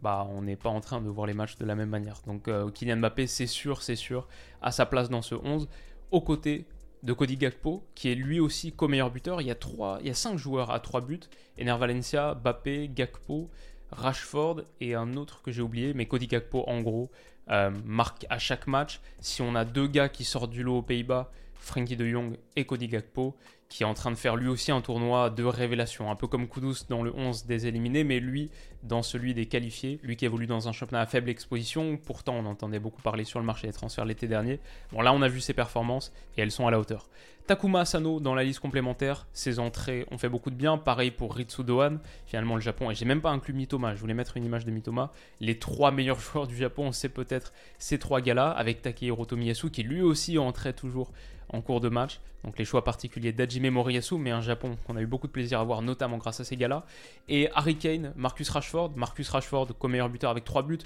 bah, 0.02 0.28
on 0.30 0.42
n'est 0.42 0.56
pas 0.56 0.70
en 0.70 0.82
train 0.82 1.02
de 1.02 1.10
voir 1.10 1.28
les 1.28 1.34
matchs 1.34 1.58
de 1.58 1.66
la 1.66 1.76
même 1.76 1.90
manière. 1.90 2.22
Donc 2.28 2.48
euh, 2.48 2.70
Kylian 2.70 2.98
Mbappé, 2.98 3.28
c'est 3.28 3.48
sûr, 3.48 3.82
c'est 3.82 3.96
sûr, 3.96 4.28
à 4.62 4.72
sa 4.72 4.86
place 4.86 5.10
dans 5.10 5.22
ce 5.22 5.36
11, 5.36 5.70
aux 6.12 6.22
côtés 6.22 6.68
de 7.04 7.14
Cody 7.14 7.38
Gakpo, 7.38 7.84
qui 7.96 8.10
est 8.10 8.16
lui 8.16 8.40
aussi 8.40 8.72
co-meilleur 8.72 9.12
buteur. 9.12 9.42
Il 9.42 9.48
y 9.48 9.52
a, 9.52 9.56
trois, 9.56 10.00
il 10.02 10.08
y 10.08 10.10
a 10.10 10.14
cinq 10.14 10.38
joueurs 10.38 10.72
à 10.72 10.80
trois 10.80 11.02
buts. 11.02 11.20
Ener 11.60 11.78
Valencia, 11.78 12.36
Mbappé, 12.36 12.90
Gakpo, 12.94 13.50
Rashford 13.92 14.64
et 14.80 14.96
un 14.96 15.14
autre 15.16 15.42
que 15.42 15.52
j'ai 15.52 15.62
oublié, 15.62 15.94
mais 15.94 16.06
Cody 16.06 16.28
Gakpo 16.28 16.64
en 16.68 16.82
gros 16.82 17.12
euh, 17.50 17.72
marque 17.86 18.26
à 18.30 18.40
chaque 18.40 18.68
match. 18.68 19.02
Si 19.20 19.42
on 19.42 19.54
a 19.56 19.66
deux 19.66 19.88
gars 19.88 20.10
qui 20.10 20.24
sortent 20.24 20.52
du 20.52 20.64
lot 20.64 20.78
aux 20.78 20.82
Pays-Bas, 20.82 21.30
Frankie 21.56 21.98
de 21.98 22.08
Jong 22.08 22.38
et 22.56 22.66
Cody 22.66 22.88
Gakpo, 22.88 23.36
qui 23.74 23.82
est 23.82 23.88
en 23.88 23.96
train 23.96 24.12
de 24.12 24.16
faire 24.16 24.36
lui 24.36 24.50
aussi 24.50 24.72
un 24.72 24.82
tournoi 24.82 25.32
de 25.32 25.44
révélation, 25.44 26.12
un 26.12 26.16
peu 26.16 26.28
comme 26.28 26.48
Kudus 26.48 26.86
dans 26.90 27.02
le 27.02 27.12
11 27.12 27.48
des 27.48 27.66
éliminés, 27.66 28.04
mais 28.04 28.20
lui 28.20 28.52
dans 28.84 29.02
celui 29.02 29.34
des 29.34 29.48
qualifiés, 29.48 30.00
lui 30.04 30.16
qui 30.16 30.26
évolue 30.26 30.46
dans 30.46 30.68
un 30.68 30.72
championnat 30.72 31.02
à 31.02 31.08
faible 31.08 31.28
exposition, 31.32 31.98
pourtant 31.98 32.36
on 32.36 32.46
entendait 32.46 32.78
beaucoup 32.78 33.02
parler 33.02 33.24
sur 33.24 33.40
le 33.40 33.46
marché 33.48 33.66
des 33.66 33.74
transferts 33.74 34.06
l'été 34.06 34.28
dernier. 34.28 34.60
Bon 34.92 35.02
là 35.02 35.12
on 35.12 35.24
a 35.24 35.28
vu 35.28 35.42
ses 35.42 35.56
performances 35.56 36.14
et 36.38 36.42
elles 36.42 36.52
sont 36.52 36.68
à 36.68 36.72
la 36.72 36.80
hauteur. 36.80 37.10
Takuma 37.48 37.80
Asano 37.80 38.20
dans 38.20 38.36
la 38.36 38.44
liste 38.44 38.60
complémentaire, 38.60 39.26
ses 39.34 39.58
entrées 39.58 40.06
ont 40.12 40.20
fait 40.20 40.30
beaucoup 40.30 40.52
de 40.52 40.56
bien, 40.56 40.78
pareil 40.78 41.10
pour 41.10 41.34
Ritsu 41.34 41.64
Dohan, 41.64 41.98
finalement 42.28 42.54
le 42.54 42.62
Japon, 42.62 42.92
et 42.92 42.96
j'ai 42.96 43.06
même 43.06 43.22
pas 43.22 43.32
inclus 43.32 43.54
Mitoma, 43.54 43.96
je 43.96 44.00
voulais 44.00 44.14
mettre 44.14 44.38
une 44.38 44.46
image 44.46 44.66
de 44.66 44.72
Mitoma, 44.72 45.12
les 45.40 45.58
trois 45.58 45.90
meilleurs 45.90 46.20
joueurs 46.20 46.46
du 46.46 46.56
Japon, 46.56 46.92
c'est 46.92 47.10
peut-être 47.10 47.54
ces 47.80 47.98
trois 47.98 48.22
gars-là, 48.22 48.52
avec 48.52 48.84
Takehiro 48.84 49.26
Tomiyasu 49.26 49.72
qui 49.72 49.82
lui 49.82 50.04
aussi 50.04 50.38
entrait 50.38 50.74
toujours 50.74 51.12
en 51.50 51.62
cours 51.62 51.80
de 51.80 51.90
match. 51.90 52.20
Donc 52.44 52.58
les 52.58 52.66
choix 52.66 52.84
particuliers 52.84 53.32
d'Ajime 53.64 53.74
Moriyasu, 53.76 54.18
mais 54.18 54.32
un 54.32 54.42
Japon 54.42 54.78
qu'on 54.86 54.96
a 54.96 55.02
eu 55.02 55.06
beaucoup 55.06 55.28
de 55.28 55.32
plaisir 55.32 55.60
à 55.60 55.64
voir, 55.64 55.82
notamment 55.82 56.18
grâce 56.18 56.40
à 56.40 56.44
ces 56.44 56.58
gars-là. 56.58 56.86
Et 57.30 57.50
Harry 57.54 57.76
Kane, 57.76 58.14
Marcus 58.16 58.50
Rashford, 58.50 58.92
Marcus 58.96 59.30
Rashford 59.30 59.70
comme 59.80 59.92
meilleur 59.92 60.10
buteur 60.10 60.32
avec 60.32 60.44
3 60.44 60.64
buts, 60.64 60.80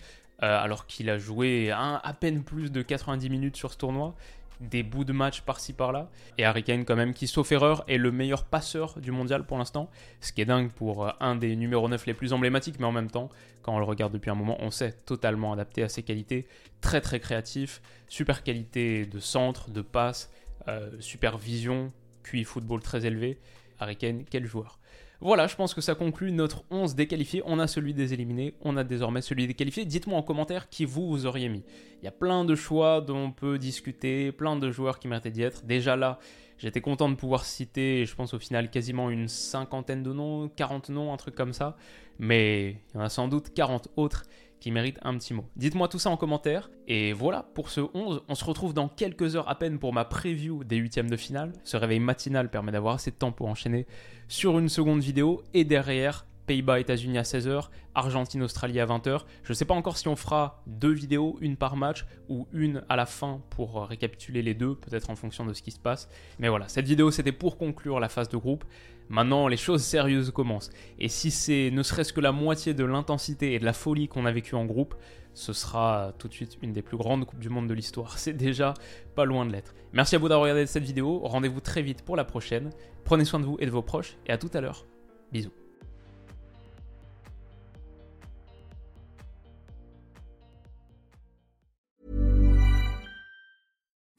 euh, 0.44 0.64
alors 0.64 0.86
qu'il 0.86 1.10
a 1.10 1.18
joué 1.18 1.72
à 1.72 2.14
peine 2.20 2.44
plus 2.44 2.72
de 2.72 2.82
90 2.82 3.30
minutes 3.30 3.58
sur 3.58 3.72
ce 3.72 3.78
tournoi 3.78 4.16
des 4.60 4.84
bouts 4.84 5.04
de 5.04 5.14
match 5.14 5.42
par-ci 5.42 5.74
par-là. 5.74 6.10
Et 6.38 6.46
Harry 6.46 6.64
Kane, 6.64 6.86
quand 6.86 6.96
même, 6.96 7.14
qui, 7.14 7.28
sauf 7.28 7.52
erreur, 7.52 7.84
est 7.88 7.98
le 7.98 8.12
meilleur 8.12 8.44
passeur 8.44 9.00
du 9.00 9.12
mondial 9.12 9.46
pour 9.46 9.58
l'instant. 9.58 9.90
Ce 10.22 10.32
qui 10.32 10.42
est 10.42 10.46
dingue 10.46 10.72
pour 10.72 11.06
euh, 11.06 11.12
un 11.20 11.36
des 11.36 11.56
numéros 11.56 11.88
9 11.88 12.06
les 12.06 12.14
plus 12.14 12.34
emblématiques, 12.34 12.80
mais 12.80 12.86
en 12.86 12.92
même 12.92 13.10
temps, 13.10 13.30
quand 13.62 13.76
on 13.76 13.80
le 13.80 13.86
regarde 13.86 14.14
depuis 14.14 14.30
un 14.30 14.36
moment, 14.36 14.58
on 14.60 14.72
sait 14.72 14.92
totalement 14.92 15.54
adapté 15.54 15.84
à 15.84 15.90
ses 15.90 16.04
qualités. 16.04 16.48
Très 16.82 17.02
très 17.02 17.20
créatif, 17.20 17.82
super 18.08 18.44
qualité 18.44 19.06
de 19.06 19.20
centre, 19.20 19.70
de 19.70 19.82
passe, 19.82 20.32
euh, 20.68 20.90
super 21.00 21.38
vision, 21.38 21.92
QI 22.30 22.44
football 22.44 22.82
très 22.82 23.06
élevé. 23.06 23.40
Harry 23.80 23.96
Kane, 23.96 24.26
quel 24.30 24.46
joueur. 24.46 24.80
Voilà, 25.20 25.48
je 25.48 25.56
pense 25.56 25.74
que 25.74 25.82
ça 25.82 25.96
conclut 25.96 26.32
notre 26.32 26.64
11 26.70 26.94
déqualifié. 26.94 27.42
On 27.46 27.58
a 27.58 27.66
celui 27.66 27.96
des 27.96 28.14
éliminés, 28.14 28.54
on 28.62 28.78
a 28.78 28.84
désormais 28.84 29.22
celui 29.22 29.48
des 29.48 29.56
qualifiés. 29.56 29.86
Dites-moi 29.86 30.18
en 30.18 30.22
commentaire 30.22 30.70
qui 30.70 30.86
vous, 30.86 31.08
vous 31.08 31.26
auriez 31.26 31.50
mis. 31.50 31.64
Il 32.02 32.06
y 32.06 32.08
a 32.08 32.12
plein 32.12 32.46
de 32.46 32.54
choix 32.54 33.02
dont 33.02 33.18
on 33.18 33.32
peut 33.32 33.58
discuter, 33.58 34.32
plein 34.32 34.56
de 34.58 34.70
joueurs 34.70 35.00
qui 35.00 35.08
méritaient 35.08 35.32
d'y 35.32 35.42
être. 35.42 35.66
Déjà 35.66 35.96
là, 35.96 36.20
j'étais 36.60 36.82
content 36.82 37.10
de 37.10 37.16
pouvoir 37.16 37.46
citer, 37.46 38.06
je 38.06 38.16
pense 38.16 38.36
au 38.36 38.40
final, 38.40 38.70
quasiment 38.70 39.10
une 39.10 39.28
cinquantaine 39.28 40.04
de 40.04 40.14
noms, 40.14 40.50
40 40.50 40.90
noms, 40.90 41.12
un 41.12 41.18
truc 41.18 41.34
comme 41.34 41.54
ça. 41.54 41.78
Mais 42.20 42.82
il 42.94 42.98
y 42.98 42.98
en 43.00 43.02
a 43.02 43.10
sans 43.10 43.28
doute 43.28 43.54
40 43.56 43.90
autres 43.96 44.24
qui 44.60 44.72
mérite 44.72 45.00
un 45.02 45.18
petit 45.18 45.34
mot. 45.34 45.46
Dites-moi 45.56 45.88
tout 45.88 46.00
ça 46.00 46.10
en 46.10 46.18
commentaire. 46.18 46.70
Et 46.88 47.14
voilà, 47.14 47.44
pour 47.56 47.70
ce 47.70 47.82
11, 47.94 48.24
on 48.28 48.36
se 48.36 48.46
retrouve 48.46 48.74
dans 48.74 48.88
quelques 48.88 49.36
heures 49.36 49.50
à 49.50 49.58
peine 49.58 49.80
pour 49.80 49.94
ma 49.94 50.06
preview 50.06 50.64
des 50.64 50.78
huitièmes 50.78 51.10
de 51.10 51.18
finale. 51.18 51.54
Ce 51.64 51.78
réveil 51.78 52.00
matinal 52.00 52.50
permet 52.50 52.72
d'avoir 52.72 52.96
assez 52.96 53.12
de 53.12 53.16
temps 53.16 53.32
pour 53.32 53.48
enchaîner 53.48 53.88
sur 54.28 54.60
une 54.60 54.70
seconde 54.70 55.02
vidéo. 55.02 55.44
Et 55.54 55.64
derrière, 55.64 56.27
Pays-Bas, 56.48 56.80
États-Unis 56.80 57.20
à 57.20 57.22
16h, 57.22 57.70
Argentine, 57.94 58.42
Australie 58.42 58.80
à 58.80 58.86
20h. 58.88 59.22
Je 59.44 59.52
ne 59.52 59.54
sais 59.54 59.66
pas 59.66 59.76
encore 59.76 59.98
si 59.98 60.08
on 60.08 60.16
fera 60.16 60.64
deux 60.66 60.92
vidéos, 60.92 61.38
une 61.42 61.58
par 61.58 61.76
match 61.76 62.06
ou 62.30 62.48
une 62.54 62.84
à 62.90 62.96
la 62.96 63.06
fin 63.06 63.42
pour 63.52 63.86
récapituler 63.86 64.42
les 64.42 64.56
deux, 64.56 64.76
peut-être 64.76 65.10
en 65.10 65.16
fonction 65.16 65.46
de 65.46 65.54
ce 65.54 65.62
qui 65.62 65.72
se 65.72 65.80
passe. 65.80 66.10
Mais 66.40 66.50
voilà, 66.50 66.68
cette 66.68 66.88
vidéo 66.88 67.12
c'était 67.12 67.32
pour 67.32 67.58
conclure 67.58 68.00
la 68.00 68.10
phase 68.10 68.30
de 68.30 68.38
groupe. 68.38 68.66
Maintenant, 69.10 69.48
les 69.48 69.58
choses 69.58 69.84
sérieuses 69.84 70.32
commencent. 70.32 70.70
Et 71.00 71.08
si 71.08 71.32
c'est 71.32 71.72
ne 71.72 71.82
serait-ce 71.84 72.12
que 72.12 72.20
la 72.20 72.32
moitié 72.32 72.74
de 72.74 72.84
l'intensité 72.84 73.54
et 73.54 73.60
de 73.60 73.66
la 73.66 73.74
folie 73.74 74.08
qu'on 74.08 74.26
a 74.26 74.32
vécu 74.32 74.56
en 74.56 74.66
groupe, 74.66 74.96
ce 75.34 75.54
sera 75.54 76.14
tout 76.18 76.28
de 76.28 76.34
suite 76.34 76.58
une 76.62 76.74
des 76.74 76.82
plus 76.82 76.98
grandes 76.98 77.26
Coupes 77.26 77.40
du 77.40 77.50
Monde 77.50 77.68
de 77.68 77.74
l'histoire. 77.74 78.18
C'est 78.18 78.34
déjà 78.34 78.74
pas 79.16 79.26
loin 79.26 79.46
de 79.46 79.52
l'être. 79.52 79.76
Merci 79.94 80.16
à 80.16 80.18
vous 80.20 80.28
d'avoir 80.28 80.44
regardé 80.44 80.66
cette 80.66 80.84
vidéo. 80.84 81.20
Rendez-vous 81.20 81.62
très 81.62 81.82
vite 81.82 82.02
pour 82.02 82.16
la 82.16 82.26
prochaine. 82.26 82.72
Prenez 83.04 83.24
soin 83.24 83.40
de 83.40 83.46
vous 83.46 83.58
et 83.60 83.66
de 83.66 83.72
vos 83.72 83.84
proches. 83.84 84.18
Et 84.26 84.32
à 84.32 84.38
tout 84.38 84.52
à 84.54 84.62
l'heure. 84.62 84.86
Bisous. 85.32 85.67